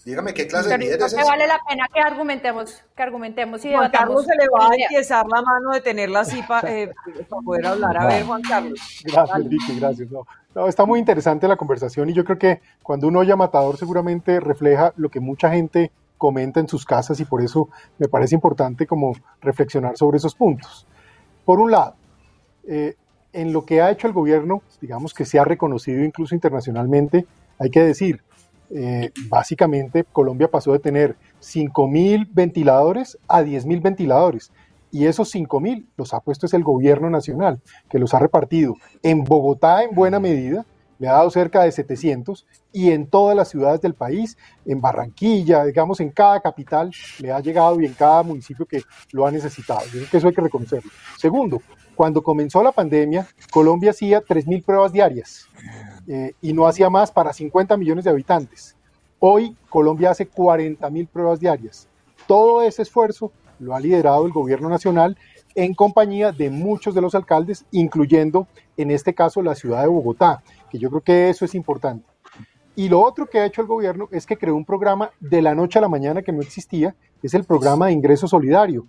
[0.03, 1.22] Dígame qué clase de líder es ese.
[1.22, 3.90] vale la pena que argumentemos, que argumentemos y Juan.
[3.90, 6.66] Carlos se le va a empiezar la mano de tenerla así para
[7.45, 7.95] poder hablar.
[7.95, 8.80] A ver, Juan Carlos.
[9.05, 10.11] Gracias, Vicky, gracias.
[10.11, 13.36] No, no, está muy interesante la conversación y yo creo que cuando uno oye a
[13.36, 17.68] Matador seguramente refleja lo que mucha gente comenta en sus casas y por eso
[17.99, 20.86] me parece importante como reflexionar sobre esos puntos.
[21.45, 21.97] Por un lado,
[22.66, 22.97] eh,
[23.35, 27.26] en lo que ha hecho el gobierno, digamos que se ha reconocido incluso internacionalmente,
[27.59, 28.22] hay que decir,
[28.70, 34.51] eh, básicamente Colombia pasó de tener 5.000 ventiladores a 10.000 ventiladores.
[34.91, 37.61] Y esos 5.000 los ha puesto es el gobierno nacional,
[37.91, 40.64] que los ha repartido en Bogotá en buena medida,
[40.99, 44.36] le ha dado cerca de 700, y en todas las ciudades del país,
[44.66, 46.90] en Barranquilla, digamos, en cada capital
[47.20, 48.82] le ha llegado y en cada municipio que
[49.12, 49.84] lo ha necesitado.
[49.86, 50.90] Yo creo que eso hay que reconocerlo.
[51.18, 51.62] Segundo,
[51.95, 55.49] cuando comenzó la pandemia, Colombia hacía 3.000 pruebas diarias
[56.07, 58.76] eh, y no hacía más para 50 millones de habitantes.
[59.26, 61.88] Hoy Colombia hace 40 mil pruebas diarias.
[62.26, 65.16] Todo ese esfuerzo lo ha liderado el gobierno nacional
[65.55, 70.42] en compañía de muchos de los alcaldes, incluyendo en este caso la ciudad de Bogotá,
[70.75, 72.05] que yo creo que eso es importante.
[72.75, 75.55] Y lo otro que ha hecho el gobierno es que creó un programa de la
[75.55, 78.85] noche a la mañana que no existía, que es el programa de ingreso solidario.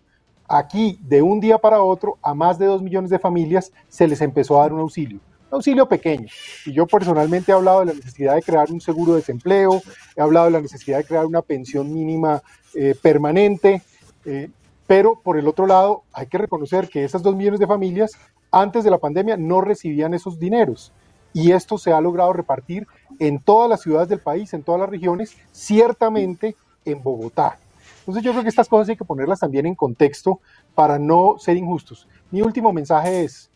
[0.47, 4.19] Aquí, de un día para otro, a más de dos millones de familias se les
[4.21, 5.19] empezó a dar un auxilio
[5.51, 6.25] un auxilio pequeño.
[6.65, 9.79] Y yo personalmente he hablado de la necesidad de crear un seguro de desempleo,
[10.15, 12.41] he hablado de la necesidad de crear una pensión mínima
[12.73, 13.83] eh, permanente,
[14.25, 14.49] eh,
[14.87, 18.13] pero por el otro lado hay que reconocer que esas dos millones de familias
[18.49, 20.91] antes de la pandemia no recibían esos dineros.
[21.35, 22.87] Y esto se ha logrado repartir
[23.19, 26.55] en todas las ciudades del país, en todas las regiones, ciertamente
[26.85, 27.59] en Bogotá.
[27.99, 30.39] Entonces yo creo que estas cosas hay que ponerlas también en contexto
[30.73, 32.07] para no ser injustos.
[32.31, 33.49] Mi último mensaje es,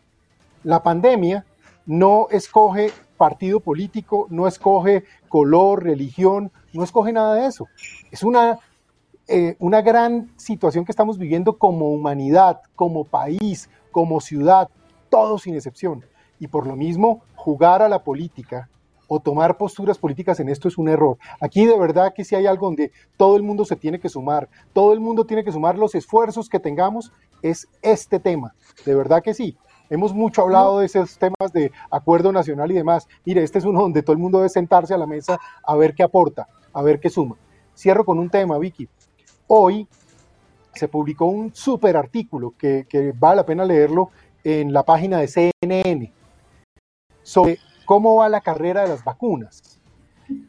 [0.62, 1.46] la pandemia
[1.86, 7.66] no escoge partido político, no escoge color, religión, no escoge nada de eso.
[8.10, 8.58] Es una,
[9.26, 14.68] eh, una gran situación que estamos viviendo como humanidad, como país, como ciudad,
[15.08, 16.04] todos sin excepción.
[16.38, 18.68] Y por lo mismo, jugar a la política
[19.08, 21.18] o tomar posturas políticas en esto es un error.
[21.40, 24.48] Aquí de verdad que si hay algo donde todo el mundo se tiene que sumar,
[24.72, 27.10] todo el mundo tiene que sumar los esfuerzos que tengamos,
[27.42, 28.54] es este tema.
[28.84, 29.56] De verdad que sí.
[29.88, 33.08] Hemos mucho hablado de esos temas de acuerdo nacional y demás.
[33.24, 35.94] Mire, este es uno donde todo el mundo debe sentarse a la mesa a ver
[35.94, 37.34] qué aporta, a ver qué suma.
[37.76, 38.88] Cierro con un tema, Vicky.
[39.48, 39.88] Hoy
[40.72, 44.10] se publicó un súper artículo que, que vale la pena leerlo
[44.44, 46.19] en la página de CNN
[47.30, 49.80] sobre cómo va la carrera de las vacunas.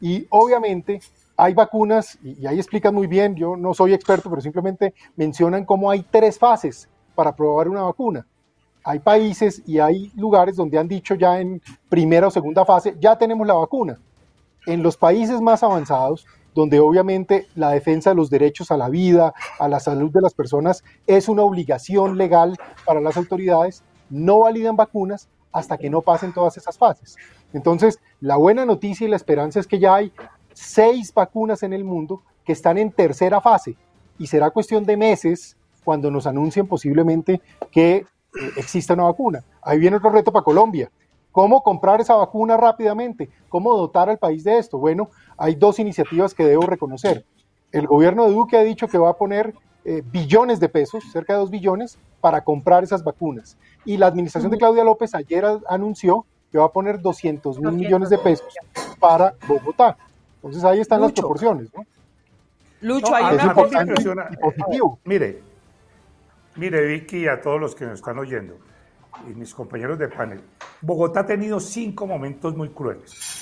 [0.00, 1.00] Y obviamente
[1.36, 5.90] hay vacunas, y, ahí explican muy bien, yo no soy experto, pero simplemente mencionan cómo
[5.90, 8.26] hay tres fases para probar una vacuna
[8.84, 13.16] hay países y hay lugares donde han dicho ya en primera o segunda fase, ya
[13.16, 13.98] tenemos la vacuna.
[14.66, 19.34] En los países más avanzados, donde obviamente la defensa de los derechos a la vida,
[19.58, 24.76] a la salud de las personas, es una obligación legal para las autoridades, no validan
[24.76, 27.16] vacunas hasta que no pasen todas esas fases.
[27.52, 30.12] Entonces, la buena noticia y la esperanza es que ya hay
[30.52, 33.76] seis vacunas en el mundo que están en tercera fase
[34.18, 37.40] y será cuestión de meses cuando nos anuncien posiblemente
[37.70, 38.06] que eh,
[38.56, 39.44] exista una vacuna.
[39.62, 40.90] Ahí viene otro reto para Colombia.
[41.30, 43.30] ¿Cómo comprar esa vacuna rápidamente?
[43.48, 44.78] ¿Cómo dotar al país de esto?
[44.78, 47.24] Bueno, hay dos iniciativas que debo reconocer.
[47.70, 49.54] El gobierno de Duque ha dicho que va a poner
[49.84, 53.56] eh, billones de pesos, cerca de dos billones, para comprar esas vacunas.
[53.84, 58.10] Y la administración de Claudia López ayer anunció que va a poner 200 mil millones
[58.10, 58.54] de pesos
[59.00, 59.96] para Bogotá.
[60.36, 61.72] Entonces ahí están las proporciones.
[61.74, 61.84] ¿no?
[62.82, 64.98] Lucho, No, hay Es una importante y positivo.
[65.04, 65.42] Mire,
[66.56, 68.56] mire Vicky y a todos los que nos están oyendo
[69.28, 70.40] y mis compañeros de panel,
[70.80, 73.41] Bogotá ha tenido cinco momentos muy crueles.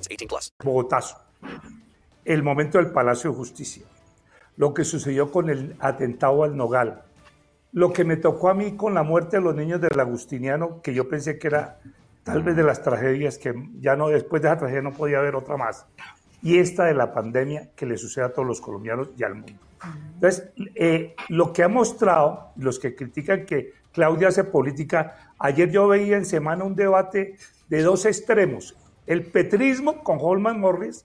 [0.00, 0.54] 18 plus.
[0.62, 1.16] Bogotazo.
[2.24, 3.84] El momento del Palacio de Justicia.
[4.56, 7.02] Lo que sucedió con el atentado al Nogal.
[7.72, 10.92] Lo que me tocó a mí con la muerte de los niños del Agustiniano, que
[10.92, 11.80] yo pensé que era
[12.22, 15.34] tal vez de las tragedias que ya no, después de esa tragedia no podía haber
[15.34, 15.86] otra más.
[16.42, 19.52] Y esta de la pandemia que le sucede a todos los colombianos y al mundo.
[20.14, 25.88] Entonces, eh, lo que ha mostrado, los que critican que Claudia hace política, ayer yo
[25.88, 27.36] veía en semana un debate
[27.68, 28.76] de dos extremos,
[29.06, 31.04] el petrismo con Holman Morris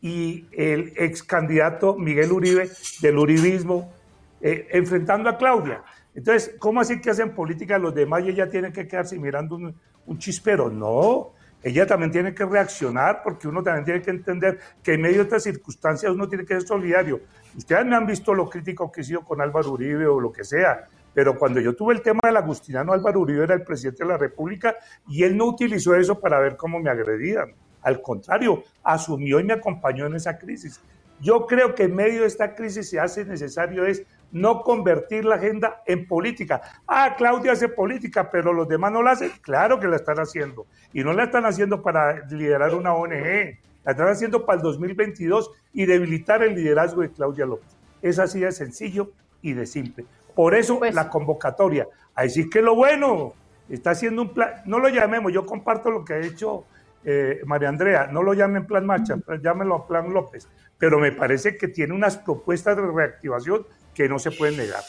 [0.00, 2.70] y el ex candidato Miguel Uribe
[3.00, 3.92] del uribismo
[4.40, 5.82] eh, enfrentando a Claudia.
[6.14, 9.74] Entonces, ¿cómo así que hacen política los demás y ella tiene que quedarse mirando un,
[10.06, 10.68] un chispero?
[10.68, 15.18] No, ella también tiene que reaccionar porque uno también tiene que entender que en medio
[15.18, 17.20] de estas circunstancias uno tiene que ser solidario.
[17.56, 20.44] Ustedes me han visto lo crítico que he sido con Álvaro Uribe o lo que
[20.44, 24.10] sea, pero cuando yo tuve el tema del Agustinano, Álvaro Uribe era el presidente de
[24.10, 24.76] la República
[25.08, 27.54] y él no utilizó eso para ver cómo me agredían.
[27.82, 30.80] Al contrario, asumió y me acompañó en esa crisis.
[31.20, 35.36] Yo creo que en medio de esta crisis se hace necesario es no convertir la
[35.36, 36.62] agenda en política.
[36.86, 39.30] Ah, Claudia hace política, pero los demás no la hacen.
[39.42, 40.66] Claro que la están haciendo.
[40.92, 43.58] Y no la están haciendo para liderar una ONG.
[43.84, 47.68] La están haciendo para el 2022 y debilitar el liderazgo de Claudia López.
[48.00, 50.06] Es así de sencillo y de simple.
[50.34, 51.88] Por eso la convocatoria.
[52.14, 53.34] A decir que lo bueno
[53.68, 56.64] está haciendo un plan, no lo llamemos, yo comparto lo que ha hecho
[57.04, 60.46] eh, María Andrea, no lo llamen plan marcha, llámenlo plan López,
[60.78, 64.82] pero me parece que tiene unas propuestas de reactivación que no se pueden negar.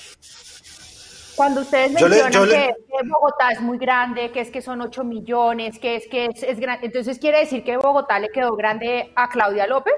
[1.36, 2.74] Cuando ustedes mencionan que,
[3.06, 6.86] Bogotá es muy grande, que es que son 8 millones, que es que es, grande,
[6.86, 9.96] entonces quiere decir que Bogotá le quedó grande a Claudia López,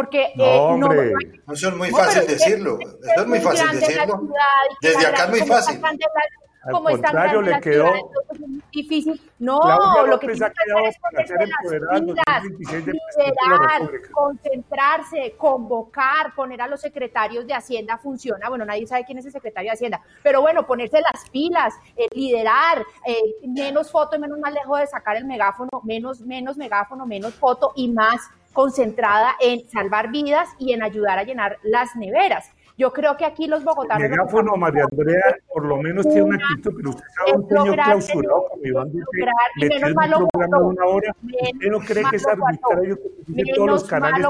[0.00, 1.12] porque no, eh,
[1.46, 4.28] no, eso es muy fácil decirlo, eso es muy fácil decirlo.
[4.80, 5.78] Desde acá es muy fácil.
[6.62, 8.00] Al como contrario, le quedó ciudad,
[8.32, 9.20] es muy difícil.
[9.38, 12.86] No, Claudia lo que tiene ha que quedado hacer es para ponerse las pilas, 2026
[12.86, 18.48] del presidente de la liderar, concentrarse, convocar, poner a los secretarios de Hacienda funciona.
[18.48, 22.08] Bueno, nadie sabe quién es el secretario de Hacienda, pero bueno, ponerse las pilas, eh,
[22.14, 27.04] liderar, eh, menos foto y menos más lejos de sacar el megáfono, menos, menos megáfono,
[27.04, 32.50] menos foto y más concentrada en salvar vidas y en ayudar a llenar las neveras.
[32.80, 34.02] Yo creo que aquí los bogotanos...
[34.02, 37.74] El megáfono, María Andrea, por lo menos tiene una actitud, pero usted sabe un señor
[37.74, 39.26] clausurado como Iván Duque,
[39.56, 42.98] metido en un programa de una hora, ¿usted no cree que es arbitrario
[43.36, 44.26] que todos los canales?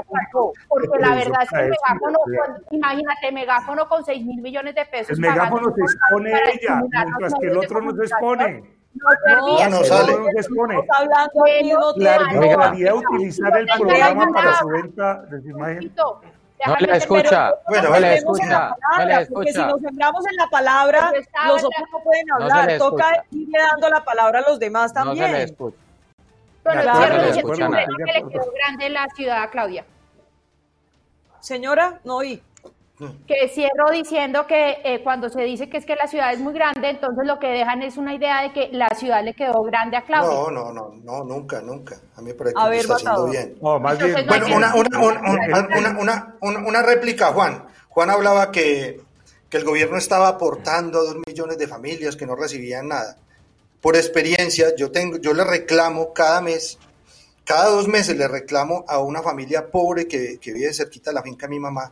[0.68, 2.18] Porque la verdad es que el megáfono,
[2.73, 5.11] imagínate, megáfono con 6 mil millones de pesos.
[5.11, 8.80] El megáfono se expone ella, mientras que el otro no se expone.
[8.95, 10.16] No, no sale.
[11.97, 15.95] La arbitrariedad utilizar el programa para su venta de su imagen.
[16.66, 19.70] No le escucha, Bueno, no en escucha, la no palabra, le porque si escucha.
[19.72, 22.78] nos sembramos en la palabra, Pero los otros no pueden hablar.
[22.78, 23.24] Toca escucha.
[23.30, 25.36] irle dando la palabra a los demás No se le también.
[25.43, 25.76] escucha.
[26.66, 27.84] Escucha que nada.
[27.86, 29.84] creo que le quedó grande la ciudad a Claudia.
[31.41, 32.43] Señora, no oí.
[33.26, 36.53] Que cierro diciendo que eh, cuando se dice que es que la ciudad es muy
[36.53, 39.96] grande, entonces lo que dejan es una idea de que la ciudad le quedó grande
[39.96, 40.30] a Claudia.
[40.30, 41.96] No, no, no, no, nunca, nunca.
[42.16, 42.36] A mí lo
[42.70, 43.57] ver, está haciendo bien.
[43.62, 44.26] No, más bien.
[44.28, 47.64] Bueno, una, una, una, una, una, una- una- una réplica, Juan.
[47.88, 49.01] Juan hablaba que,
[49.48, 53.16] que el gobierno estaba aportando a dos millones de familias que no recibían nada.
[53.80, 56.78] Por experiencia, yo, tengo, yo le reclamo cada mes,
[57.44, 61.22] cada dos meses le reclamo a una familia pobre que, que vive cerquita de la
[61.22, 61.90] finca de mi mamá,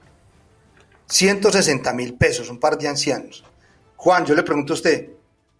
[1.09, 3.45] 160 mil pesos, un par de ancianos.
[3.97, 5.11] Juan, yo le pregunto a usted,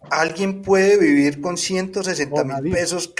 [0.09, 3.13] ¿alguien puede vivir con 160 No, mil pesos?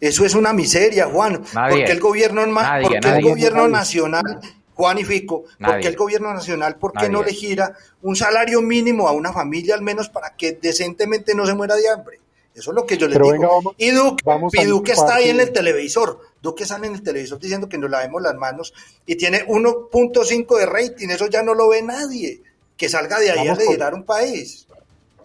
[0.00, 1.42] Eso es una miseria, Juan.
[1.54, 1.76] Nadie.
[1.78, 3.18] Porque el gobierno, Nadie, porque nadie.
[3.18, 3.72] el gobierno Nadie.
[3.72, 4.40] nacional,
[4.74, 5.74] Juan y Fico, Nadie.
[5.74, 9.74] porque el gobierno nacional, ¿por qué no le gira un salario mínimo a una familia
[9.74, 12.20] al menos para que decentemente no se muera de hambre?
[12.54, 13.34] Eso es lo que yo les Pero digo.
[13.34, 16.20] venga, vamos- y Duque, vamos y Duque está ahí en el televisor.
[16.42, 18.72] Duque sale en el televisor diciendo que nos lavemos las manos
[19.06, 21.08] y tiene 1.5 de rating.
[21.08, 22.42] Eso ya no lo ve nadie.
[22.76, 24.66] Que salga de ahí Vamos a liderar un país.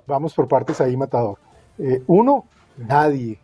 [0.08, 1.38] Vamos por partes ahí, Matador.
[1.80, 2.46] Eh, uno,
[2.78, 3.40] nadie,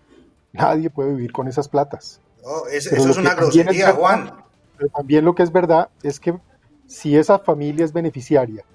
[0.51, 2.19] nadie puede vivir con esas platas.
[2.43, 4.34] No, es- Pero eso es una es grosería, Juan.
[4.78, 6.38] Pero también lo que es verdad es que
[6.88, 8.65] si esa familia es beneficiaria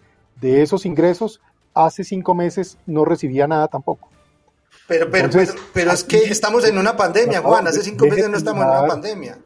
[0.41, 1.41] de esos ingresos,
[1.75, 4.09] hace cinco meses no recibía nada tampoco.
[4.89, 7.67] Pero, pero, Entonces, pero, pero es que estamos en una pandemia, Juan.
[7.67, 9.39] Hace cinco meses no estamos en una pandemia.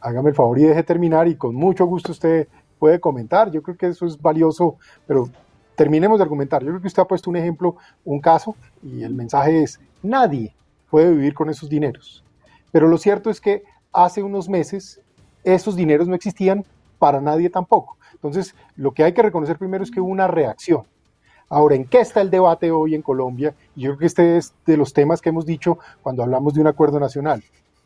[0.00, 3.50] Hágame el favor y deje terminar y con mucho gusto usted puede comentar.
[3.50, 4.76] Yo creo que eso es valioso,
[5.06, 5.28] pero
[5.76, 6.62] terminemos de argumentar.
[6.62, 10.54] Yo creo que usted ha puesto un ejemplo, un caso, y el mensaje es, nadie
[10.90, 12.24] puede vivir con esos dineros.
[12.72, 13.62] Pero lo cierto es que
[13.92, 15.00] hace unos meses
[15.44, 16.64] esos dineros no existían
[16.98, 17.96] para nadie tampoco.
[18.14, 20.82] Entonces, lo que hay que reconocer primero es que hubo una reacción.
[21.52, 23.56] Ahora, ¿en qué está el debate hoy en Colombia?
[23.74, 26.68] Yo creo que este es de los temas que hemos dicho cuando hablamos de un
[26.68, 27.42] acuerdo nacional.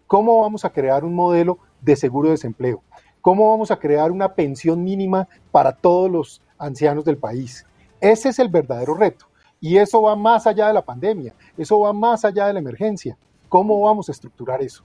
[0.06, 2.82] ¿Cómo vamos a crear un modelo de seguro de desempleo?
[3.22, 7.64] ¿Cómo vamos a crear una pensión mínima para todos los ancianos del país?
[8.02, 9.24] Ese es el verdadero reto.
[9.62, 13.16] Y eso va más allá de la pandemia, eso va más allá de la emergencia.
[13.48, 14.84] ¿Cómo vamos a estructurar eso?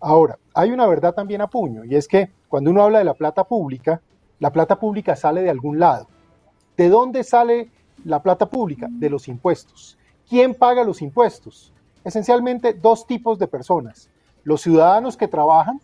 [0.00, 3.14] Ahora, hay una verdad también a puño, y es que cuando uno habla de la
[3.14, 4.02] plata pública,
[4.38, 6.08] la plata pública sale de algún lado.
[6.76, 7.70] ¿De dónde sale
[8.04, 8.88] la plata pública?
[8.90, 9.98] De los impuestos.
[10.28, 11.72] ¿Quién paga los impuestos?
[12.04, 14.08] Esencialmente dos tipos de personas.
[14.44, 15.80] Los ciudadanos que trabajan,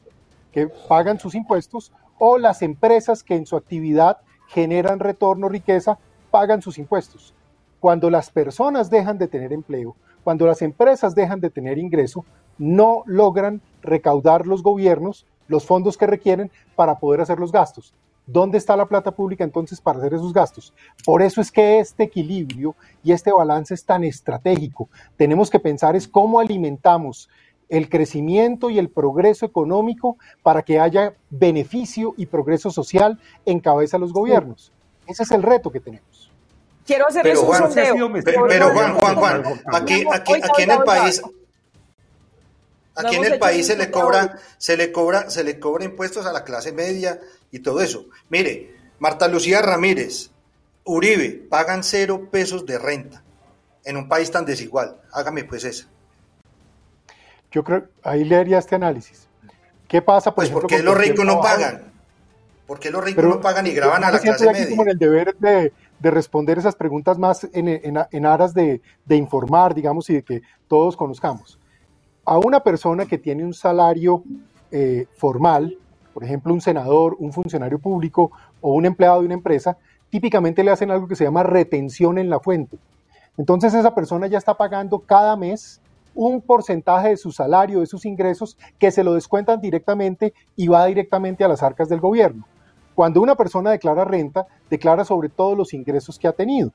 [0.52, 5.98] que pagan sus impuestos, o las empresas que en su actividad generan retorno, riqueza,
[6.30, 7.34] pagan sus impuestos.
[7.80, 9.94] Cuando las personas dejan de tener empleo,
[10.24, 12.24] cuando las empresas dejan de tener ingreso,
[12.58, 17.94] no logran recaudar los gobiernos los fondos que requieren para poder hacer los gastos.
[18.30, 20.74] ¿Dónde está la plata pública entonces para hacer esos gastos?
[21.02, 24.90] Por eso es que este equilibrio y este balance es tan estratégico.
[25.16, 27.30] Tenemos que pensar es cómo alimentamos
[27.70, 33.96] el crecimiento y el progreso económico para que haya beneficio y progreso social en cabeza
[33.96, 34.72] de los gobiernos.
[35.06, 36.30] Ese es el reto que tenemos.
[36.84, 38.12] Quiero hacer Pero un Juan, sondeo.
[38.24, 41.22] pero, pero Juan, Juan, Juan, aquí, aquí, aquí en el país,
[42.94, 46.26] aquí en el país se un le cobra, se le cobra, se le cobra impuestos
[46.26, 47.18] a la clase media
[47.50, 48.06] y todo eso.
[48.28, 50.30] Mire, Marta Lucía Ramírez,
[50.84, 53.22] Uribe, pagan cero pesos de renta
[53.84, 55.00] en un país tan desigual.
[55.12, 55.86] Hágame pues esa.
[57.50, 59.28] Yo creo, ahí le haría este análisis.
[59.86, 61.92] ¿Qué pasa, por Pues ejemplo, ¿por qué con los ricos no pagan?
[62.66, 64.70] ¿Por qué los ricos no pagan y graban a la clase aquí media?
[64.70, 68.82] como en el deber de, de responder esas preguntas más en, en- en aras de,
[69.06, 71.58] de informar, digamos, y de que todos conozcamos.
[72.26, 74.22] A una persona que tiene un salario
[74.70, 75.78] eh, formal,
[76.18, 79.78] por ejemplo, un senador, un funcionario público o un empleado de una empresa,
[80.10, 82.76] típicamente le hacen algo que se llama retención en la fuente.
[83.36, 85.80] Entonces esa persona ya está pagando cada mes
[86.16, 90.86] un porcentaje de su salario, de sus ingresos, que se lo descuentan directamente y va
[90.86, 92.48] directamente a las arcas del gobierno.
[92.96, 96.72] Cuando una persona declara renta, declara sobre todos los ingresos que ha tenido.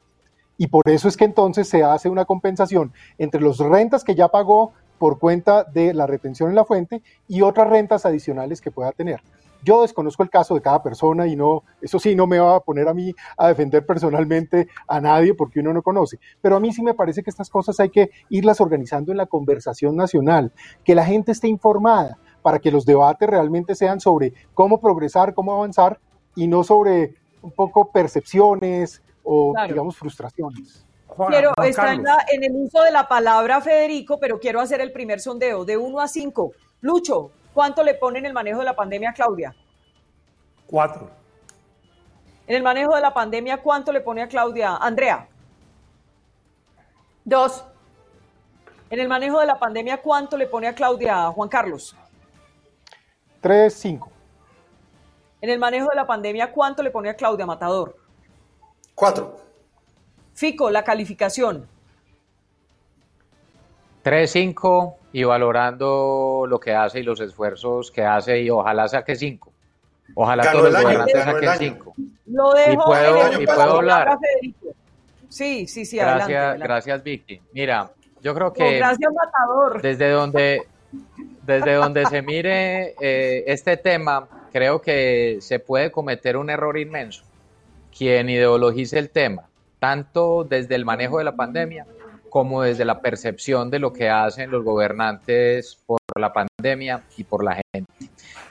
[0.57, 4.29] Y por eso es que entonces se hace una compensación entre las rentas que ya
[4.29, 4.71] pagó
[5.03, 9.19] por cuenta de la retención en la fuente y otras rentas adicionales que pueda tener.
[9.61, 12.59] Yo desconozco el caso de cada persona y no, eso sí, no me va a
[12.61, 16.19] poner a mí a defender personalmente a nadie porque uno no conoce.
[16.41, 19.25] Pero a mí sí me parece que estas cosas hay que irlas organizando en la
[19.25, 20.53] conversación nacional,
[20.85, 25.53] que la gente esté informada para que los debates realmente sean sobre cómo progresar, cómo
[25.53, 25.99] avanzar
[26.33, 29.67] y no sobre un poco percepciones o, Claro.
[29.67, 30.85] digamos, frustraciones.
[31.31, 34.91] Quiero, está en, la- en el uso de la palabra Federico, pero quiero hacer el
[34.91, 36.51] primer sondeo de 1 a 5.
[36.81, 39.55] Lucho, ¿cuánto le pone en el manejo de la pandemia a Claudia?
[40.65, 41.09] Cuatro.
[42.47, 44.75] En el manejo de la pandemia, ¿cuánto le pone a Claudia?
[44.77, 45.27] Andrea.
[47.23, 47.63] Dos.
[48.89, 51.95] En el manejo de la pandemia, ¿cuánto le pone a Claudia Juan Carlos?
[53.41, 54.09] 3, 5.
[55.41, 57.97] En el manejo de la pandemia, ¿cuánto le pone a Claudia Matador?
[58.95, 59.37] Cuatro.
[60.33, 61.67] Fico, la calificación.
[64.03, 69.51] 3-5 y valorando lo que hace y los esfuerzos que hace y ojalá saque 5.
[70.15, 71.59] Ojalá Ganó todos los gobernantes saquen año.
[71.59, 71.93] 5.
[72.27, 74.17] Lo dejo Y puedo- y puedo la hablar.
[75.29, 76.33] Sí, sí, sí, adelante.
[76.33, 76.67] Gracias, adelante.
[76.67, 77.41] gracias Vicky.
[77.53, 79.81] Mira, yo creo No, que gracias, Matador.
[79.81, 80.63] desde donde,
[81.43, 87.23] desde donde se mire eh, este tema, creo que se puede cometer un error inmenso.
[87.97, 89.43] Quien ideologice el tema,
[89.83, 91.85] tanto desde el manejo de la pandemia
[92.29, 97.43] como desde la percepción de lo que hacen los gobernantes por la pandemia y por
[97.43, 97.91] la gente.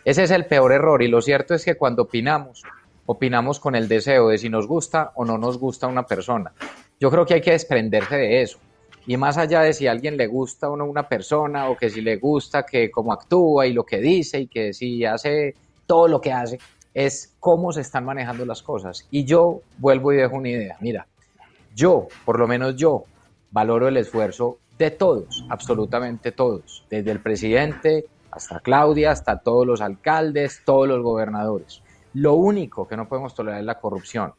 [0.05, 2.65] Ese es el peor error y lo cierto es que cuando opinamos,
[3.07, 6.53] opinamos con el deseo de si nos gusta o no nos gusta una persona.
[7.01, 8.59] Yo creo que hay que desprenderse de eso.
[9.07, 11.89] Y más allá de si a alguien le gusta o no una persona, o que
[11.89, 15.55] si le gusta que cómo actúa y lo que dice y que si hace
[15.87, 16.59] todo lo que hace,
[16.93, 19.09] es cómo se están manejando las cosas.
[19.11, 20.77] Y yo vuelvo y dejo una idea.
[20.81, 21.07] Mira,
[21.75, 23.05] yo, por lo menos yo,
[23.51, 29.81] valoro el esfuerzo de todos, absolutamente todos, desde el presidente hasta Claudia, hasta todos los
[29.81, 31.83] alcaldes, todos los gobernadores.
[32.15, 34.33] Lo único que no podemos tolerar es la corrupción.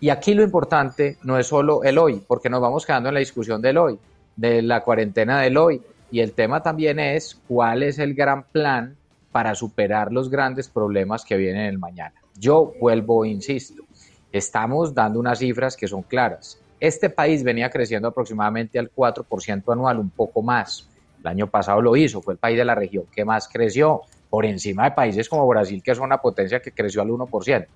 [0.00, 3.20] Y aquí lo importante no es solo el hoy, porque nos vamos quedando en la
[3.20, 3.98] discusión del hoy,
[4.36, 5.82] de la cuarentena del hoy.
[6.10, 8.96] Y el tema también es cuál es el gran plan
[9.32, 12.14] para superar los grandes problemas que vienen el mañana.
[12.38, 13.82] Yo vuelvo, e insisto,
[14.30, 16.60] estamos dando unas cifras que son claras.
[16.80, 20.88] Este país venía creciendo aproximadamente al 4% anual, un poco más.
[21.20, 24.44] El año pasado lo hizo, fue el país de la región que más creció, por
[24.44, 27.66] encima de países como Brasil, que es una potencia que creció al 1%.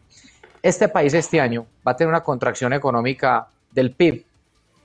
[0.62, 4.24] Este país este año va a tener una contracción económica del PIB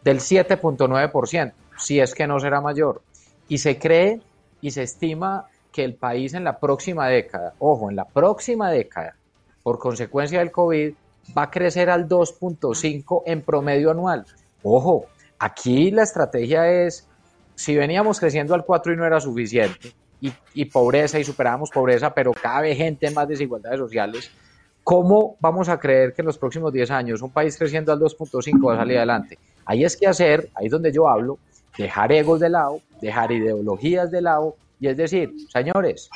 [0.04, 3.02] del 7.9%, si es que no será mayor.
[3.48, 4.22] Y se cree
[4.62, 9.16] y se estima que el país en la próxima década, ojo, en la próxima década,
[9.62, 10.94] por consecuencia del COVID,
[11.36, 14.26] va a crecer al 2.5 en promedio anual.
[14.64, 15.06] Ojo,
[15.40, 17.08] aquí la estrategia es,
[17.56, 22.32] si veníamos creciendo al 4 y no era suficiente, y, pobreza y superábamos pobreza, pero
[22.34, 24.32] cada vez gente en más desigualdades sociales,
[24.84, 28.68] ¿cómo vamos a creer que en los próximos 10 años un país creciendo al 2.5
[28.68, 29.38] va a salir adelante?
[29.66, 31.38] Ahí es que hacer, ahí es donde yo hablo,
[31.78, 36.10] dejar egos de lado, dejar ideologías de lado, y es decir, señores,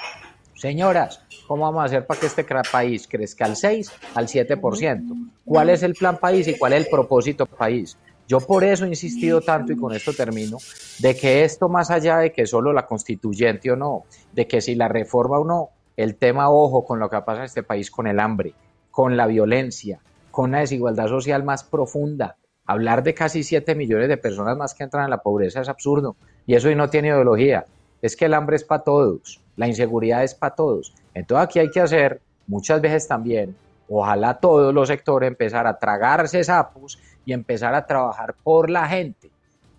[0.62, 5.32] señoras, ¿cómo vamos a hacer para que este país crezca al 6, al 7%?
[5.44, 7.98] ¿Cuál es el plan país y cuál es el propósito país?
[8.28, 10.58] Yo por eso he insistido tanto, y con esto termino,
[11.00, 14.76] de que esto más allá de que solo la constituyente o no, de que si
[14.76, 18.06] la reforma o no, el tema ojo con lo que pasa en este país, con
[18.06, 18.54] el hambre,
[18.92, 20.00] con la violencia,
[20.30, 22.38] con la desigualdad social más profunda.
[22.68, 26.16] Hablar de casi 7 millones de personas más que entran en la pobreza es absurdo.
[26.46, 27.66] Y eso y no tiene ideología.
[28.02, 30.92] Es que el hambre es para todos, la inseguridad es para todos.
[31.14, 33.56] Entonces aquí hay que hacer muchas veces también,
[33.88, 39.30] ojalá todos los sectores empezar a tragarse sapos y empezar a trabajar por la gente,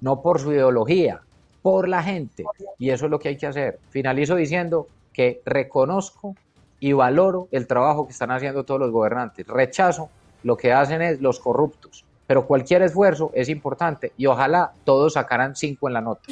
[0.01, 1.21] no por su ideología,
[1.63, 2.45] por la gente.
[2.79, 3.81] Y eso es lo que hay que hacer.
[3.91, 6.37] Finalizo diciendo que reconozco
[6.79, 9.49] y valoro el trabajo que están haciendo todos los gobernantes.
[9.49, 10.11] Rechazo
[10.45, 12.05] lo que hacen es los corruptos.
[12.29, 16.23] Pero cualquier esfuerzo es importante y ojalá todos sacaran cinco en la nota.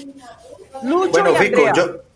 [0.84, 2.09] Lucho Bueno, y Fico, yo,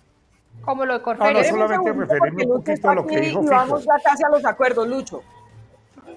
[0.64, 1.34] Como lo de No, Corferias.
[1.34, 3.54] no, Esperemos solamente referirme un poquito a lo que dijo y Fico.
[3.54, 5.22] vamos ya casi a los acuerdos, Lucho.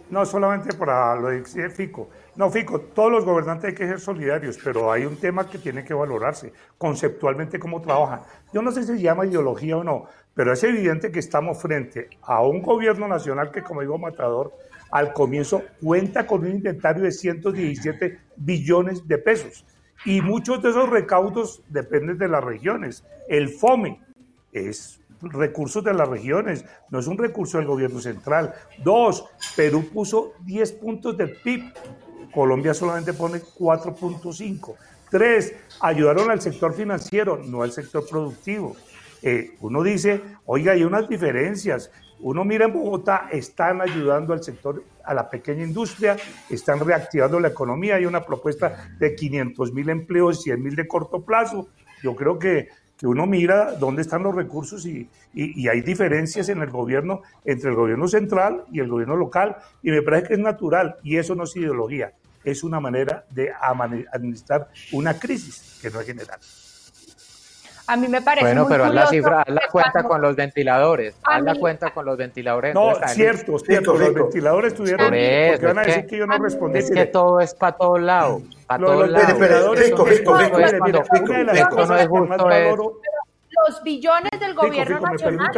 [0.10, 2.10] No solamente para lo de Fico.
[2.36, 5.84] No, Fico, todos los gobernantes hay que ser solidarios, pero hay un tema que tiene
[5.84, 8.22] que valorarse, conceptualmente cómo trabajan.
[8.54, 12.10] Yo no sé si se llama ideología o no, pero es evidente que estamos frente
[12.22, 14.54] a un gobierno nacional que, como digo Matador,
[14.92, 19.66] al comienzo cuenta con un inventario de 117 billones de pesos.
[20.06, 23.04] Y muchos de esos recaudos dependen de las regiones.
[23.28, 24.00] El FOME
[24.52, 28.54] es recursos de las regiones, no es un recurso del gobierno central.
[28.84, 29.26] Dos,
[29.56, 31.74] Perú puso 10 puntos del PIB,
[32.32, 34.76] Colombia solamente pone 4.5.
[35.10, 38.76] Tres, ayudaron al sector financiero, no al sector productivo.
[39.22, 41.92] Eh, uno dice, oiga, hay unas diferencias.
[42.20, 46.18] Uno mira en Bogotá, están ayudando al sector, a la pequeña industria,
[46.50, 51.24] están reactivando la economía, hay una propuesta de 500 mil empleos, 100 mil de corto
[51.24, 51.70] plazo.
[52.04, 56.62] Yo creo que, que uno mira dónde están los recursos y, y- hay diferencias en
[56.62, 60.40] el gobierno entre el gobierno central y el gobierno local y me parece que es
[60.40, 63.52] natural y eso no es ideología, es una manera de
[64.12, 66.40] administrar una crisis que no es general.
[67.90, 70.36] A mí me parece Bueno, muy pero haz la cifra, haz la cuenta con los
[70.36, 72.74] ventiladores, haz la cuenta con los ventiladores.
[72.76, 76.28] No, cierto, cierto, los ventiladores tuvieron, Por eso, porque van a es decir que- yo
[76.28, 76.80] no respondí.
[76.80, 79.28] Es que todo es para todos lados, para todos los lados.
[79.32, 82.94] Fico, mire, Fico, una de las cosas es que más es- valoro-
[83.68, 85.50] Los billones del gobierno nacional.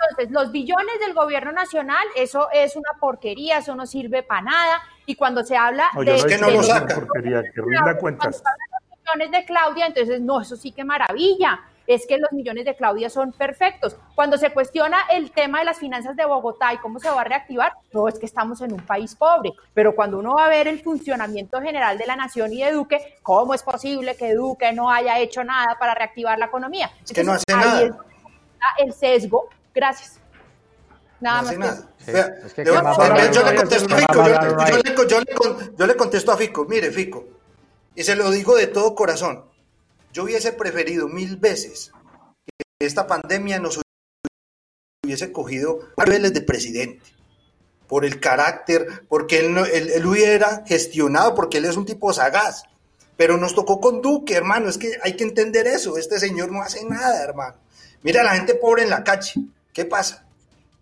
[0.00, 4.82] Entonces, los billones del gobierno nacional, eso es una porquería, eso no sirve para nada.
[5.06, 6.84] Y cuando se habla No, de, no que no lo que es saca.
[6.84, 8.42] una porquería, que rinda Cuando cuentas.
[9.14, 11.60] Millones de Claudia, entonces, no, eso sí que maravilla.
[11.86, 13.96] Es que los millones de Claudia son perfectos.
[14.14, 17.24] Cuando se cuestiona el tema de las finanzas de Bogotá y cómo se va a
[17.24, 19.52] reactivar, no es que estamos en un país pobre.
[19.72, 23.16] Pero cuando uno va a ver el funcionamiento general de la nación y de Duque,
[23.22, 26.90] ¿cómo es posible que Duque no haya hecho nada para reactivar la economía?
[27.02, 27.80] Es que no hace ahí nada.
[27.82, 28.04] es donde
[28.52, 29.48] está el sesgo.
[29.74, 30.20] Gracias.
[31.20, 31.84] Nada no más
[33.32, 34.86] yo, le contesto a Fico, más yo, hablar yo right.
[34.86, 37.24] le, yo le con- yo le contesto a Fico, mire Fico,
[37.98, 39.44] y se lo digo de todo corazón,
[40.12, 41.90] yo hubiese preferido mil veces
[42.46, 43.80] que esta pandemia nos
[45.04, 47.02] hubiese cogido a niveles de presidente,
[47.88, 52.66] por el carácter, porque él, él, él hubiera gestionado, porque él es un tipo sagaz,
[53.16, 56.62] pero nos tocó con Duque, hermano, es que hay que entender eso, este señor no
[56.62, 57.56] hace nada, hermano.
[58.02, 59.32] Mira a la gente pobre en la calle,
[59.72, 60.24] ¿qué pasa?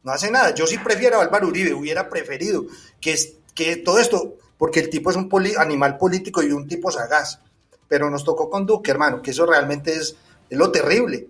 [0.02, 0.50] No hace nada.
[0.54, 2.66] Yo sí prefiero a Álvaro Uribe, hubiera preferido
[3.00, 3.18] que,
[3.54, 7.40] que todo esto, porque el tipo es un poli- animal político y un tipo sagaz.
[7.88, 10.16] Pero nos tocó con Duque, hermano, que eso realmente es,
[10.50, 11.26] es lo terrible.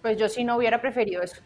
[0.00, 1.36] Pues yo sí no hubiera preferido eso.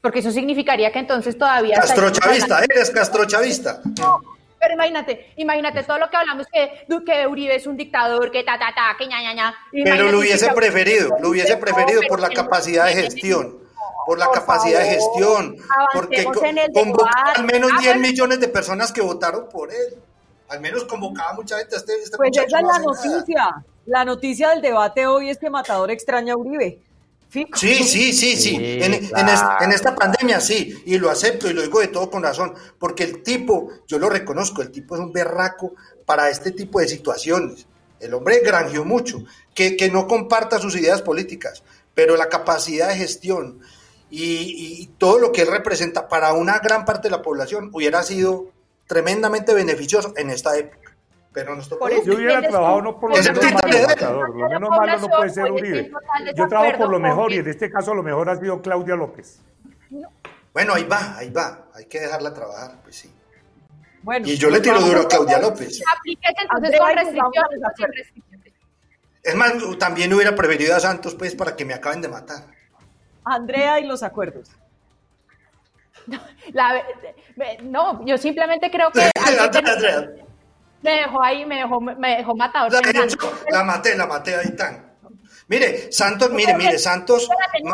[0.00, 1.76] Porque eso significaría que entonces todavía...
[1.76, 3.80] Castrochavista, eres castrochavista.
[4.58, 8.58] Pero imagínate, imagínate todo lo que hablamos que, que Uribe es un dictador, que ta,
[8.58, 9.54] ta, ta, que ña, ña, ña.
[9.72, 13.58] Pero lo hubiese se- preferido, lo hubiese No, preferido por la no capacidad de gestión.
[14.06, 15.56] Por la Por capacidad de gestión,
[15.92, 18.08] porque convocó al menos Ah, 10 bueno.
[18.08, 19.96] millones de personas que votaron por él.
[20.48, 22.84] Al menos convocaba mucha gente a este, este Pues esa es no la nada.
[22.84, 23.64] noticia.
[23.86, 26.78] La noticia del debate hoy es que Matador extraña a Uribe.
[27.28, 27.56] Fico.
[27.58, 28.36] Sí, sí, sí, sí.
[28.36, 29.32] Sí, En, en claro.
[29.32, 32.54] es- en esta pandemia sí, y lo acepto y lo digo de todo con razón,
[32.78, 35.72] porque el tipo, yo lo reconozco, el tipo es un berraco
[36.04, 37.66] para este tipo de situaciones.
[38.00, 39.22] El hombre granjeó mucho,
[39.54, 41.62] que, que no comparta sus ideas políticas,
[41.94, 43.60] pero la capacidad de gestión
[44.10, 48.02] y, y todo lo que él representa para una gran parte de la población hubiera
[48.02, 48.50] sido
[48.86, 50.82] tremendamente beneficioso en esta época.
[51.32, 54.26] Pero nos tocó Por eso Yo hubiera trabajado no por lo menos malo.
[54.26, 55.90] Lo menos malo no puede ser Uribe.
[56.36, 59.40] Yo trabajo por lo mejor y en este caso lo mejor ha sido Claudia López.
[60.52, 63.10] Bueno, ahí va, ahí va, hay que dejarla trabajar, pues sí.
[64.02, 65.80] Bueno, Y yo le tiro duro a Claudia López.
[65.96, 68.02] Aplíquese entonces con restricciones.
[69.22, 72.44] Es más, también hubiera preferido a Santos, pues, para que me acaben de matar.
[73.24, 74.50] Andrea y los acuerdos.
[76.52, 76.82] La-
[77.62, 79.10] no, yo simplemente creo que
[80.82, 82.72] me dejó ahí, me dejó, me dejó matador.
[82.72, 83.32] la, pensando.
[83.50, 84.92] la maté, la maté ahí tan.
[85.46, 87.28] Mire, Santos, mire, mire, Santos,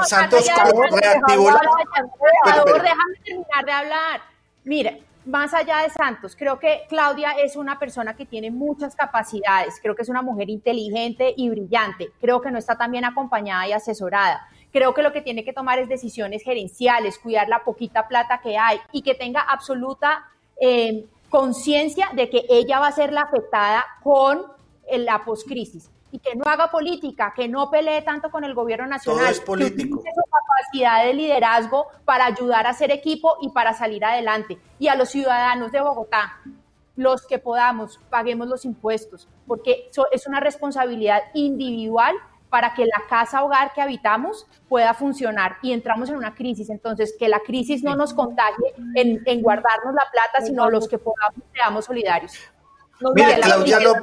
[0.07, 1.61] Santos déjame reactivó la...
[1.61, 4.21] Por favor, déjame terminar de hablar.
[4.65, 9.79] Mire, más allá de Santos, creo que Claudia es una persona que tiene muchas capacidades,
[9.81, 13.69] creo que es una mujer inteligente y brillante, creo que no está tan bien acompañada
[13.69, 14.49] y asesorada.
[14.73, 18.57] Creo que lo que tiene que tomar es decisiones gerenciales, cuidar la poquita plata que
[18.57, 20.25] hay y que tenga absoluta
[20.61, 24.43] eh, conciencia de que ella va a ser la afectada con
[24.91, 29.31] la poscrisis y que no haga política, que no pelee tanto con el gobierno nacional.
[29.31, 30.03] es político.
[30.03, 34.59] Que utilice su capacidad de liderazgo para ayudar a hacer equipo y para salir adelante.
[34.79, 36.41] Y a los ciudadanos de Bogotá,
[36.97, 42.15] los que podamos, paguemos los impuestos, porque eso es una responsabilidad individual
[42.51, 46.71] para que la casa hogar que habitamos pueda funcionar y entramos en una crisis.
[46.71, 50.99] Entonces, que la crisis no nos contagie en, en guardarnos la plata, sino los que
[50.99, 52.33] podamos seamos solidarios.
[53.01, 53.95] Nos Claudia está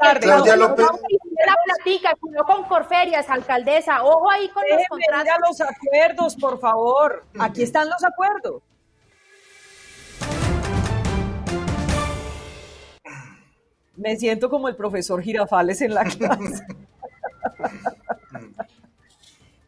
[0.00, 0.20] tarde.
[0.20, 0.86] Claudia López-.
[1.46, 5.32] La platica, con Corferias, alcaldesa, ojo ahí con los Déjenme ir contratos.
[5.32, 7.24] a los acuerdos, por favor.
[7.38, 8.62] Aquí están los acuerdos.
[13.96, 16.64] Me siento como el profesor Girafales en la clase.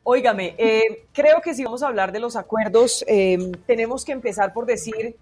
[0.04, 4.52] Óigame, eh, creo que si vamos a hablar de los acuerdos, eh, tenemos que empezar
[4.52, 5.16] por decir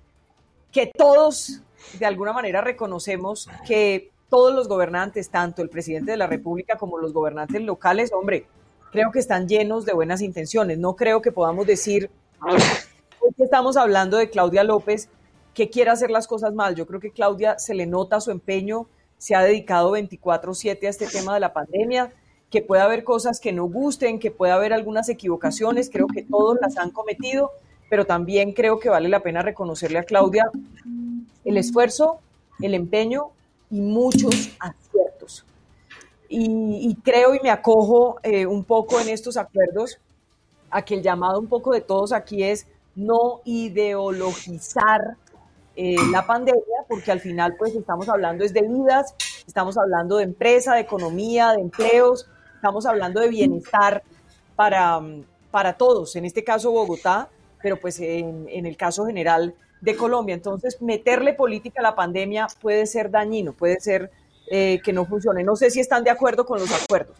[0.72, 1.60] que todos,
[1.98, 6.98] de alguna manera, reconocemos que todos los gobernantes, tanto el presidente de la República como
[6.98, 8.46] los gobernantes locales, hombre,
[8.92, 10.78] creo que están llenos de buenas intenciones.
[10.78, 12.10] No creo que podamos decir
[13.36, 15.08] que estamos hablando de Claudia López
[15.52, 16.74] que quiere hacer las cosas mal.
[16.76, 18.86] Yo creo que Claudia se le nota su empeño,
[19.18, 22.12] se ha dedicado 24/7 a este tema de la pandemia,
[22.50, 26.58] que puede haber cosas que no gusten, que puede haber algunas equivocaciones, creo que todos
[26.60, 27.50] las han cometido,
[27.88, 30.50] pero también creo que vale la pena reconocerle a Claudia
[31.44, 32.20] el esfuerzo,
[32.60, 33.32] el empeño
[33.70, 35.44] y muchos aciertos.
[36.28, 39.98] Y, creo y me acojo eh, un poco en estos acuerdos
[40.70, 45.16] a que el llamado un poco de todos aquí es no ideologizar
[45.74, 49.14] eh, la pandemia, porque al final pues estamos hablando es de vidas,
[49.44, 54.02] estamos hablando de empresa, de economía, de empleos, estamos hablando de bienestar
[54.54, 55.00] para,
[55.50, 57.28] para todos, en este caso Bogotá,
[57.60, 60.34] pero pues en el caso general de Colombia.
[60.34, 64.10] Entonces, meterle política a la pandemia puede ser dañino, puede ser
[64.50, 65.42] eh, que no funcione.
[65.44, 67.16] No sé si están de acuerdo con los acuerdos.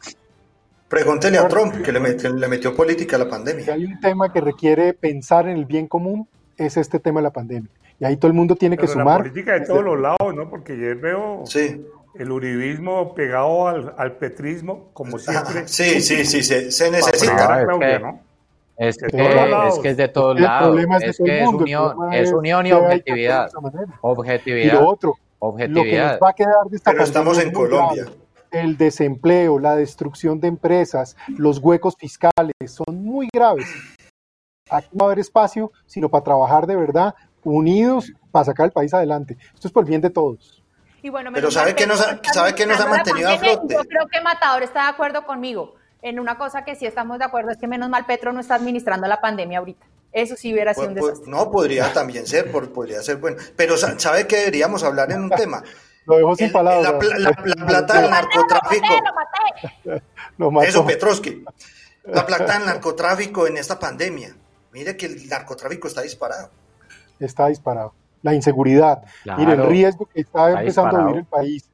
[0.89, 3.75] Pregúntele a Trump, que le metió, le metió política a la Si pandemia.
[3.75, 6.27] hay un tema que requiere pensar en el bien común,
[6.57, 7.71] es este tema de la pandemia.
[8.01, 9.19] Y ahí todo el mundo tiene que Pero la sumar.
[9.19, 10.51] política de todos los lados, ¿no?
[10.51, 11.87] Porque ayer veo Sí,
[12.19, 15.69] el uribismo pegado al, al petrismo, como siempre.
[15.69, 17.35] sí, sí, sí, se, se para necesita.
[17.37, 18.21] fregar a es Claudia, que- ¿no?
[18.83, 20.69] Es que, es que es de todos El lados.
[20.69, 22.67] problema es de Es todo el que es mundo, el unión, problema es es unión
[22.67, 23.53] y que que objetividad.
[23.61, 23.87] manera.
[23.93, 24.73] Y Objetividad.
[24.81, 26.13] lo otro, lo que Objetividad.
[26.13, 28.03] nos va a quedar de esta Pero estamos en es Colombia.
[28.05, 28.17] grave.
[28.53, 33.67] El desempleo, la destrucción de empresas, los huecos fiscales son muy graves.
[34.71, 38.73] Aquí no va a haber espacio sino para trabajar de verdad, unidos para sacar el
[38.73, 39.37] país adelante.
[39.55, 40.63] Esto es por el bien de todos.
[41.03, 43.75] Y bueno, Pero ¿sabe qué nos ha- sabe qué nos ha mantenido a flote?
[43.75, 45.75] Yo creo que Matador está de acuerdo conmigo.
[46.03, 48.55] En una cosa que sí estamos de acuerdo es que menos mal Petro no está
[48.55, 49.85] administrando la pandemia ahorita.
[50.13, 51.31] Eso sí hubiera sido un Pues- pues, desastre.
[51.33, 53.37] no, podría también ser, por- podría ser bueno.
[53.57, 55.63] Pero sa- ¿sabe qué deberíamos hablar en un tema?
[56.07, 56.83] Lo dejo sin palabras.
[56.93, 58.87] la, pla- la- la plata del narcotráfico.
[58.87, 60.03] Lo maté.
[60.39, 60.67] Lo mató.
[60.69, 61.45] Eso, Petrovsky.
[62.05, 64.35] La plata del narcotráfico en esta pandemia.
[64.73, 66.51] Mire que el narcotráfico está disparado.
[67.21, 67.93] está disparado.
[68.23, 69.39] La inseguridad, Claro.
[69.41, 71.69] mire, el riesgo que está Está empezando a vivir el país,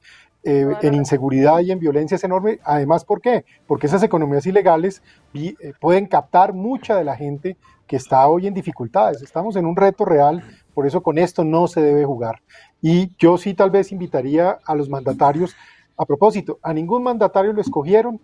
[0.47, 2.59] eh, en inseguridad y en violencia es enorme.
[2.65, 3.45] Además, ¿por qué?
[3.67, 5.03] Porque esas economías ilegales
[5.35, 7.57] vi- eh, pueden captar mucha de la gente
[7.87, 9.21] que está hoy en dificultades.
[9.23, 10.43] Estamos en un reto real,
[10.73, 12.41] por eso con esto no se debe jugar.
[12.81, 15.55] Y yo sí tal vez invitaría a los mandatarios,
[15.99, 18.21] a propósito, a ningún mandatario lo escogieron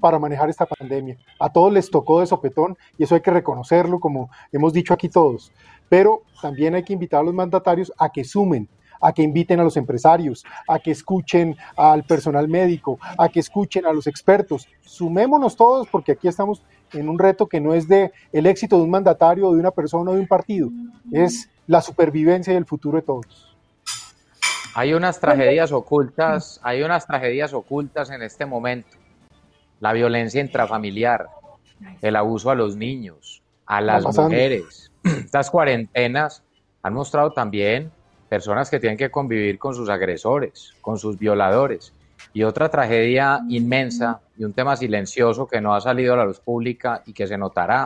[0.00, 1.16] para manejar esta pandemia.
[1.40, 5.08] A todos les tocó de sopetón y eso hay que reconocerlo, como hemos dicho aquí
[5.08, 5.52] todos.
[5.88, 8.68] Pero también hay que invitar a los mandatarios a que sumen,
[9.00, 13.86] a que inviten a los empresarios, a que escuchen al personal médico, a que escuchen
[13.86, 14.68] a los expertos.
[14.82, 16.62] Sumémonos todos porque aquí estamos
[16.92, 19.70] en un reto que no es de el éxito de un mandatario o de una
[19.70, 20.70] persona o de un partido,
[21.12, 23.56] es la supervivencia y el futuro de todos.
[24.74, 28.96] Hay unas tragedias ocultas, hay unas tragedias ocultas en este momento.
[29.80, 31.28] La violencia intrafamiliar,
[32.02, 34.92] el abuso a los niños, a las mujeres.
[35.02, 36.42] Estas cuarentenas
[36.82, 37.90] han mostrado también
[38.28, 41.92] personas que tienen que convivir con sus agresores, con sus violadores.
[42.32, 46.40] Y otra tragedia inmensa y un tema silencioso que no ha salido a la luz
[46.40, 47.84] pública y que se notará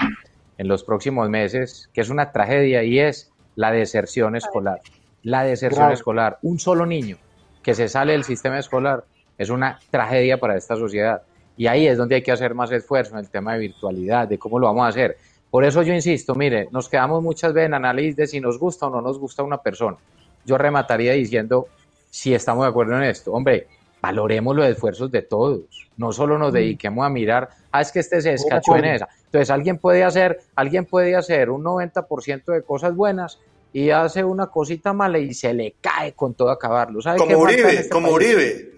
[0.58, 4.80] en los próximos meses, que es una tragedia y es la deserción escolar.
[5.22, 6.38] La deserción escolar.
[6.42, 7.16] Un solo niño
[7.62, 9.04] que se sale del sistema escolar
[9.38, 11.22] es una tragedia para esta sociedad.
[11.56, 14.38] Y ahí es donde hay que hacer más esfuerzo en el tema de virtualidad, de
[14.38, 15.16] cómo lo vamos a hacer.
[15.50, 18.86] Por eso yo insisto, mire, nos quedamos muchas veces en análisis de si nos gusta
[18.86, 19.96] o no nos gusta una persona.
[20.50, 21.68] Yo remataría diciendo
[22.10, 23.32] si estamos de acuerdo en esto.
[23.32, 23.68] Hombre,
[24.02, 25.60] valoremos los esfuerzos de todos.
[25.96, 29.08] No solo nos dediquemos a mirar, ah, es que este se descachó en esa.
[29.26, 33.38] Entonces alguien puede hacer, alguien puede hacer un 90% de cosas buenas
[33.72, 37.00] y hace una cosita mala y se le cae con todo acabarlo.
[37.00, 38.16] ¿Sabe qué Como falta en Uribe, este como país?
[38.16, 38.70] Uribe.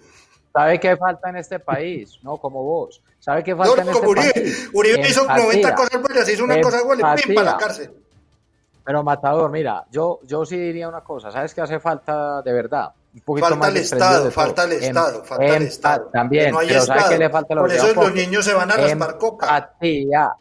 [0.53, 2.19] ¿Sabe qué falta en este país?
[2.23, 3.01] No, como vos.
[3.19, 4.33] ¿Sabe qué falta No, en este Uribe.
[4.35, 4.71] país?
[4.75, 5.45] Uribe hizo Empatía.
[5.45, 7.91] 90 cosas buenas, hizo una cosa buena, pim, para la cárcel.
[8.85, 12.91] Pero Matador, mira, yo, yo sí diría una cosa, ¿sabes qué hace falta de verdad?
[13.15, 16.11] Un poquito Falta más el de Estado, falta el Estado, Em- falta el empa- Estado.
[16.13, 17.13] También, no hay pero ¿sabe Estado.
[17.15, 19.47] qué le falta a la Por eso los niños se van a raspar coca.
[19.47, 20.33] Empatía.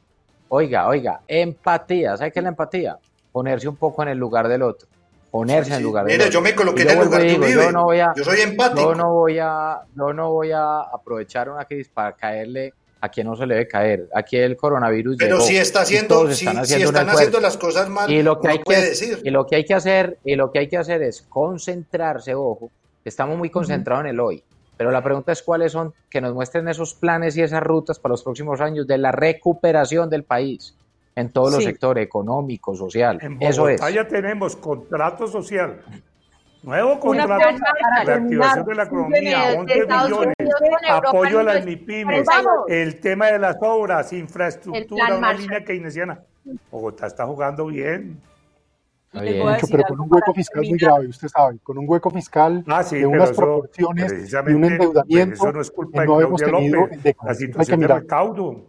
[0.49, 2.17] Oiga, oiga, empatía.
[2.17, 2.97] ¿Sabe qué es la empatía?
[3.31, 4.87] Ponerse un poco en el lugar del otro.
[5.29, 6.31] Ponerse Sí, en el lugar del otro.
[6.31, 7.47] yo me coloqué Y en el lugar digo.
[7.47, 8.81] Yo no voy a, Yo soy empático.
[8.81, 13.27] Yo no voy a, yo no voy a aprovechar una crisis para caerle a quien
[13.27, 14.07] no se le debe caer.
[14.13, 17.09] Aquí el coronavirus Pero llegó si está haciendo, todos si, están si haciendo un están
[17.09, 19.19] haciendo las cosas mal, y lo que hay que puede decir.
[19.23, 22.69] y lo que hay que hacer y lo que hay que hacer es concentrarse ojo
[23.03, 24.43] estamos muy concentrados en el hoy
[24.77, 28.13] pero la pregunta es cuáles son que nos muestren esos planes y esas rutas para
[28.13, 30.75] los próximos años de la recuperación del país
[31.15, 31.69] en todos los Sí.
[31.69, 35.81] sectores económico social En eso es Bogotá ya tenemos contrato social.
[36.63, 37.33] Nuevo contrato
[38.05, 40.35] de activación de la economía, de 11 Estados millones,
[40.91, 42.53] apoyo a las MIPIMES, Vamos.
[42.67, 46.19] el tema de las obras, infraestructura, una línea keynesiana.
[46.69, 48.21] Bogotá está jugando bien.
[49.13, 52.63] Mucho, decir pero con un hueco fiscal muy grave, usted sabe, con un hueco fiscal
[52.67, 55.91] Ah, sí, de pero unas eso proporciones y un precisamente, endeudamiento eso no es culpa
[55.97, 57.27] que de no hemos tenido López, décadas.
[57.27, 58.61] la situación de recaudo.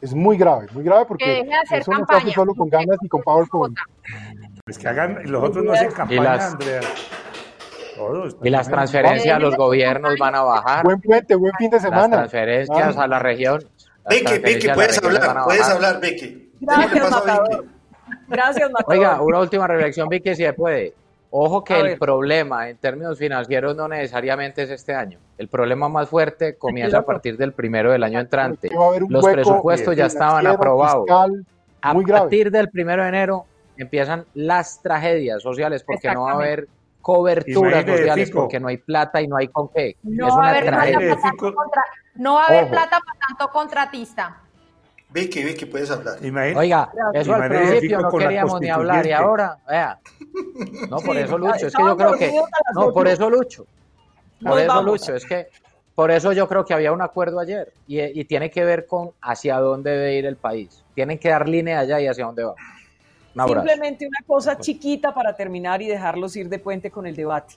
[0.00, 2.34] Es muy grave, muy grave Que porque deje de hacer eso no se hace campaña.
[2.34, 3.76] solo con ganas ni con PowerPoint.
[4.64, 6.80] Pues que hagan, los otros no hacen campaña, las- Andrea.
[8.00, 8.36] Todos.
[8.42, 11.82] y las transferencias a los gobiernos van a bajar Buen puente, buen fin de las
[11.82, 12.16] semana.
[12.16, 13.02] transferencias Ah.
[13.02, 13.70] a la región las
[14.08, 16.52] Vicky, transferencias Vicky, las puedes hablar, puedes hablar, Vicky.
[16.60, 17.64] Gracias, Matador.
[18.28, 18.98] Gracias, Matador.
[18.98, 20.94] Oiga, una última reflexión, Vicky, si se puede.
[21.32, 25.18] Ojo que el problema en términos financieros no necesariamente es este año.
[25.38, 28.68] El problema más fuerte comienza a partir del primero del año entrante.
[28.68, 31.06] Que va a haber un Los presupuestos ya estaban aprobados.
[31.82, 33.44] A partir del primero de enero
[33.76, 36.66] empiezan las tragedias sociales porque no va a haber
[37.98, 38.40] sociales Fico.
[38.42, 39.96] porque no hay plata y no hay con qué.
[40.02, 41.54] No es va a haber plata para tanto Fico.
[41.54, 44.36] contra- no va a haber plata para tanto contratista.
[45.12, 46.18] Vicky, Vicky, puedes hablar.
[46.56, 49.98] Oiga, eso al principio no queríamos ni hablar y ahora, vea.
[50.88, 52.32] No, por Sí, eso Lucho, es que yo creo que
[52.74, 53.64] no, por eso Lucho.
[54.40, 54.84] Por Nos eso vamos.
[54.84, 55.48] Lucho, es que
[55.96, 59.10] por eso yo creo que había un acuerdo ayer y, y tiene que ver con
[59.20, 60.84] hacia dónde debe ir el país.
[60.94, 62.54] Tienen que dar línea allá y hacia dónde va.
[63.34, 63.64] Un.
[63.64, 67.54] Simplemente una cosa chiquita para terminar y dejarlos ir de puente con el debate.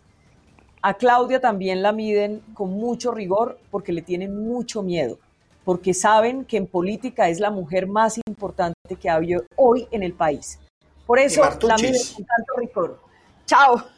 [0.82, 5.18] A Claudia también la miden con mucho rigor porque le tienen mucho miedo,
[5.64, 10.04] porque saben que en política es la mujer más importante que ha habido hoy en
[10.04, 10.60] el país.
[11.06, 13.00] Por eso la miden con tanto rigor.
[13.46, 13.93] Chao.